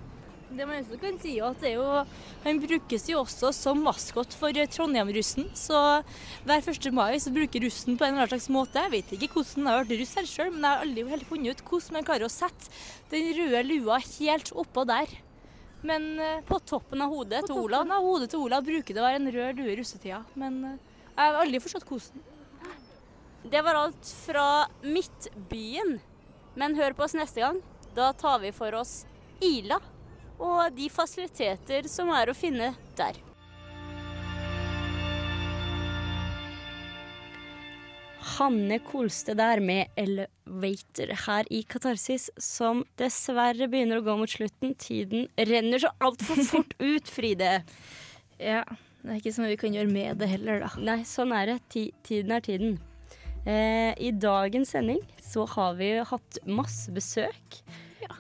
Det 0.52 0.66
man 0.68 0.82
også 0.82 0.98
kan 1.00 1.18
si, 1.22 1.38
er 1.40 1.46
at 1.48 1.62
det 1.64 1.70
er 1.70 1.78
jo, 1.80 2.04
Han 2.44 2.60
brukes 2.60 3.06
jo 3.08 3.22
også 3.22 3.54
som 3.56 3.80
maskot 3.86 4.34
for 4.36 4.52
Trondheim-russen. 4.52 5.48
Så 5.56 5.78
hver 6.44 6.68
1. 6.74 6.90
mai 6.92 7.20
så 7.24 7.32
bruker 7.32 7.64
russen 7.64 7.96
på 7.96 8.04
en 8.04 8.18
eller 8.18 8.26
annen 8.26 8.34
slags 8.34 8.50
måte. 8.52 8.84
Jeg 8.84 8.92
vet 8.92 9.14
ikke 9.16 9.30
hvordan 9.38 9.64
jeg 9.64 9.72
har 9.72 9.86
vært 9.86 10.02
russ 10.02 10.16
her 10.20 10.28
sjøl, 10.28 10.50
men 10.52 10.66
jeg 10.66 10.74
har 10.74 10.84
aldri 10.86 11.06
helt 11.14 11.30
funnet 11.30 11.56
ut 11.56 11.64
hvordan 11.70 11.98
man 11.98 12.08
klarer 12.10 12.28
å 12.28 12.34
sette 12.34 12.72
den 13.14 13.30
røde 13.38 13.62
lua 13.70 14.00
helt 14.04 14.52
oppå 14.64 14.84
der. 14.90 15.14
Men 15.88 16.10
eh, 16.20 16.44
På 16.46 16.60
toppen 16.60 17.02
av 17.02 17.16
hodet 17.16 17.46
på 17.46 17.54
til 17.54 17.62
Olav. 17.64 17.88
av 17.88 18.04
hodet 18.06 18.30
til 18.34 18.44
Olav 18.44 18.68
bruker 18.68 18.94
det 18.94 19.02
å 19.02 19.08
være 19.08 19.22
en 19.22 19.32
rød 19.34 19.62
lue 19.62 19.72
i 19.72 19.78
russetida. 19.80 20.20
Men 20.36 20.60
eh, 20.68 20.76
jeg 21.16 21.22
har 21.24 21.40
aldri 21.46 21.64
forstått 21.64 21.88
hvordan. 21.88 22.28
Det 23.56 23.64
var 23.66 23.80
alt 23.80 24.12
fra 24.28 24.46
Midtbyen. 24.84 25.96
Men 26.60 26.76
hør 26.76 26.94
på 26.94 27.08
oss 27.08 27.16
neste 27.18 27.42
gang. 27.42 27.64
Da 27.96 28.12
tar 28.14 28.44
vi 28.44 28.52
for 28.56 28.76
oss 28.78 29.06
Ila 29.42 29.80
og 30.42 30.74
de 30.78 30.90
fasiliteter 30.90 31.88
som 31.92 32.10
er 32.16 32.32
å 32.32 32.38
finne 32.38 32.74
der. 32.98 33.20
Hanne 38.22 38.78
Kolstø 38.86 39.34
der 39.38 39.60
med 39.60 39.90
'Elevator' 39.98 41.14
her 41.26 41.46
i 41.50 41.64
Katarsis, 41.64 42.30
som 42.38 42.84
dessverre 42.98 43.68
begynner 43.70 44.02
å 44.02 44.06
gå 44.06 44.18
mot 44.18 44.30
slutten. 44.30 44.76
Tiden 44.78 45.28
renner 45.38 45.82
så 45.82 45.90
altfor 46.00 46.42
fort 46.52 46.74
ut, 46.80 47.10
Fride. 47.10 47.64
Ja, 48.40 48.64
det 49.02 49.10
er 49.10 49.20
ikke 49.20 49.34
så 49.34 49.42
mye 49.42 49.56
vi 49.56 49.62
kan 49.64 49.74
gjøre 49.74 49.92
med 49.92 50.22
det 50.22 50.30
heller, 50.30 50.62
da. 50.62 50.70
Nei, 50.78 51.02
sånn 51.04 51.34
er 51.34 51.54
det. 51.54 51.60
Ti 51.74 51.84
tiden 52.06 52.32
er 52.38 52.46
tiden. 52.46 52.80
Eh, 53.46 53.94
I 53.98 54.12
dagens 54.14 54.70
sending 54.70 55.02
så 55.18 55.48
har 55.50 55.74
vi 55.80 55.96
hatt 55.98 56.42
masse 56.46 56.94
besøk. 56.94 57.62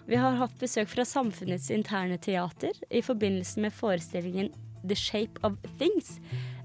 Vi 0.09 0.19
har 0.19 0.37
hatt 0.39 0.57
besøk 0.59 0.89
fra 0.91 1.05
Samfunnets 1.07 1.69
interne 1.73 2.17
teater 2.21 2.77
i 2.89 3.03
forbindelse 3.05 3.63
med 3.63 3.75
forestillingen 3.75 4.51
The 4.87 4.97
Shape 4.97 5.41
of 5.45 5.57
Things. 5.79 6.17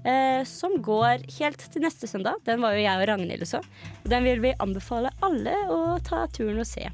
Eh, 0.07 0.43
som 0.47 0.77
går 0.81 1.25
helt 1.39 1.63
til 1.73 1.83
neste 1.83 2.07
søndag. 2.07 2.39
Den 2.45 2.61
var 2.63 2.75
jo 2.75 2.83
jeg 2.85 3.01
og 3.01 3.09
Ragnhild 3.09 3.43
også. 3.45 3.61
Den 4.07 4.23
vil 4.27 4.41
vi 4.43 4.55
anbefale 4.63 5.11
alle 5.25 5.55
å 5.73 5.97
ta 6.05 6.25
turen 6.33 6.61
og 6.61 6.69
se. 6.69 6.87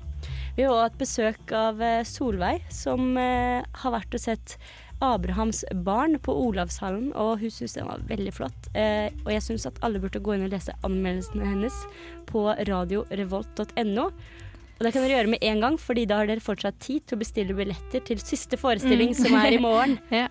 Vi 0.56 0.64
har 0.64 0.72
også 0.72 0.86
hatt 0.88 0.98
besøk 1.02 1.54
av 1.58 1.82
eh, 1.82 2.06
Solveig, 2.08 2.64
som 2.74 3.16
eh, 3.18 3.66
har 3.84 3.96
vært 3.96 4.18
og 4.18 4.22
sett 4.22 4.58
Abrahams 5.04 5.64
barn 5.84 6.16
på 6.22 6.36
Olavshallen, 6.46 7.12
og 7.18 7.42
hun 7.42 7.52
syntes 7.52 7.76
den 7.76 7.90
var 7.90 8.04
veldig 8.08 8.34
flott. 8.36 8.70
Eh, 8.78 9.10
og 9.26 9.34
jeg 9.34 9.44
syns 9.48 9.68
at 9.68 9.82
alle 9.84 10.02
burde 10.04 10.22
gå 10.24 10.36
inn 10.36 10.46
og 10.48 10.54
lese 10.54 10.76
anmeldelsene 10.86 11.50
hennes 11.50 11.80
på 12.30 12.46
radiorevolt.no. 12.70 14.08
Og 14.84 14.90
det 14.90 14.98
kan 14.98 15.06
dere 15.06 15.16
gjøre 15.16 15.32
med 15.32 15.44
en 15.48 15.62
gang, 15.64 15.76
fordi 15.80 16.02
da 16.12 16.18
har 16.20 16.28
dere 16.28 16.44
fortsatt 16.44 16.76
tid 16.84 17.06
til 17.08 17.16
å 17.16 17.22
bestille 17.22 17.56
billetter 17.56 18.02
til 18.04 18.20
siste 18.20 18.58
forestilling, 18.60 19.14
Mm. 19.14 19.16
som 19.16 19.36
er 19.40 19.54
i 19.56 19.60
morgen. 19.64 19.94
Ja. 20.12 20.28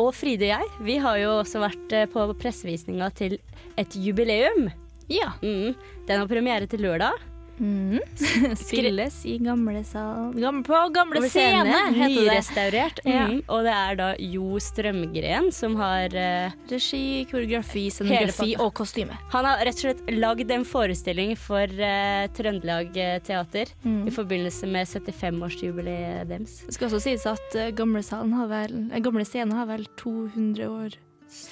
Og 0.00 0.14
Fride 0.16 0.44
og 0.48 0.52
jeg, 0.54 0.70
vi 0.88 0.96
har 1.04 1.18
jo 1.20 1.28
også 1.42 1.60
vært 1.60 1.92
eh, 1.92 2.06
på 2.08 2.24
pressevisninga 2.40 3.10
til 3.16 3.36
et 3.76 3.92
jubileum. 3.96 4.70
Ja. 5.12 5.34
Mm. 5.42 5.74
Den 6.08 6.18
har 6.22 6.26
premiere 6.28 6.66
til 6.68 6.80
lørdag. 6.80 7.12
Mm. 7.58 7.98
Spilles 8.60 9.14
i 9.24 9.36
gamle 9.40 9.80
sal... 9.88 10.32
Gamle, 10.36 10.62
på 10.66 10.80
gamle 10.94 11.22
scene, 11.30 11.64
heter 11.66 11.96
det. 11.96 12.08
Nyrestaurert. 12.16 13.00
Ja. 13.08 13.26
Mm. 13.30 13.38
Og 13.48 13.62
det 13.64 13.72
er 13.74 13.98
da 14.00 14.08
Jo 14.20 14.58
Strømgren 14.60 15.48
som 15.56 15.76
har 15.80 16.12
uh, 16.12 16.56
Regi, 16.70 17.24
koreografi, 17.30 17.86
scenografi 17.94 18.52
og 18.60 18.74
kostyme. 18.76 19.16
Han 19.32 19.48
har 19.48 19.62
rett 19.64 19.78
og 19.80 19.86
slett 19.86 20.04
lagd 20.16 20.52
en 20.52 20.66
forestilling 20.68 21.32
for 21.40 21.64
uh, 21.80 22.26
Trøndelag 22.36 22.96
eh, 23.00 23.16
Teater 23.24 23.72
Mm. 23.86 24.06
i 24.08 24.12
forbindelse 24.12 24.66
med 24.70 24.86
75-årsjubileet 24.88 26.28
deres. 26.30 26.58
Det 26.66 26.74
skal 26.76 26.88
også 26.90 27.00
sies 27.04 27.26
at 27.30 27.56
uh, 27.56 27.68
gamle, 27.76 28.02
salen 28.04 28.32
har 28.36 28.48
vel, 28.50 28.76
gamle 29.04 29.24
scene 29.28 29.54
har 29.56 29.68
vel 29.70 29.86
200 30.00 30.66
års 30.70 30.96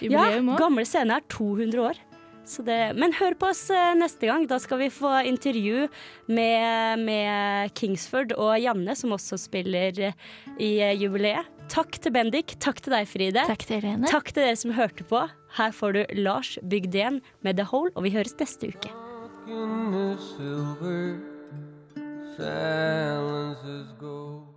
Ja, 0.01 0.07
jubileum 0.07 0.53
òg. 0.55 0.59
gamle 0.61 0.85
scene 0.89 1.17
er 1.19 1.25
200 1.33 1.81
år. 1.83 1.99
Så 2.45 2.63
det, 2.63 2.93
men 3.01 3.15
hør 3.17 3.35
på 3.41 3.49
oss 3.49 3.63
eh, 3.73 3.95
neste 3.97 4.29
gang. 4.29 4.45
Da 4.49 4.59
skal 4.61 4.83
vi 4.83 4.91
få 4.93 5.17
intervju 5.25 5.87
med, 6.29 7.01
med 7.01 7.73
Kingsford 7.79 8.35
og 8.37 8.59
Janne, 8.61 8.97
som 8.99 9.15
også 9.17 9.39
spiller 9.41 10.01
i 10.61 10.71
eh, 10.85 10.93
jubileet. 11.01 11.49
Takk 11.73 11.97
til 12.05 12.13
Bendik. 12.13 12.59
Takk 12.61 12.83
til 12.85 12.93
deg, 12.93 13.09
Fride. 13.09 13.47
Takk 13.49 13.65
til 13.65 13.81
Irene. 13.81 14.11
Takk 14.11 14.29
til 14.35 14.45
dere 14.45 14.61
som 14.61 14.75
hørte 14.77 15.07
på. 15.09 15.25
Her 15.57 15.73
får 15.73 15.97
du 15.97 16.03
Lars 16.21 16.59
Bygdén 16.61 17.23
med 17.41 17.57
The 17.57 17.65
Hole, 17.71 17.95
og 17.97 18.05
vi 18.05 18.13
høres 18.13 18.37
neste 18.41 18.69
uke. 18.75 18.93
silver 19.47 21.21
silence 22.37 23.65
is 23.65 23.93
gold. 23.99 24.54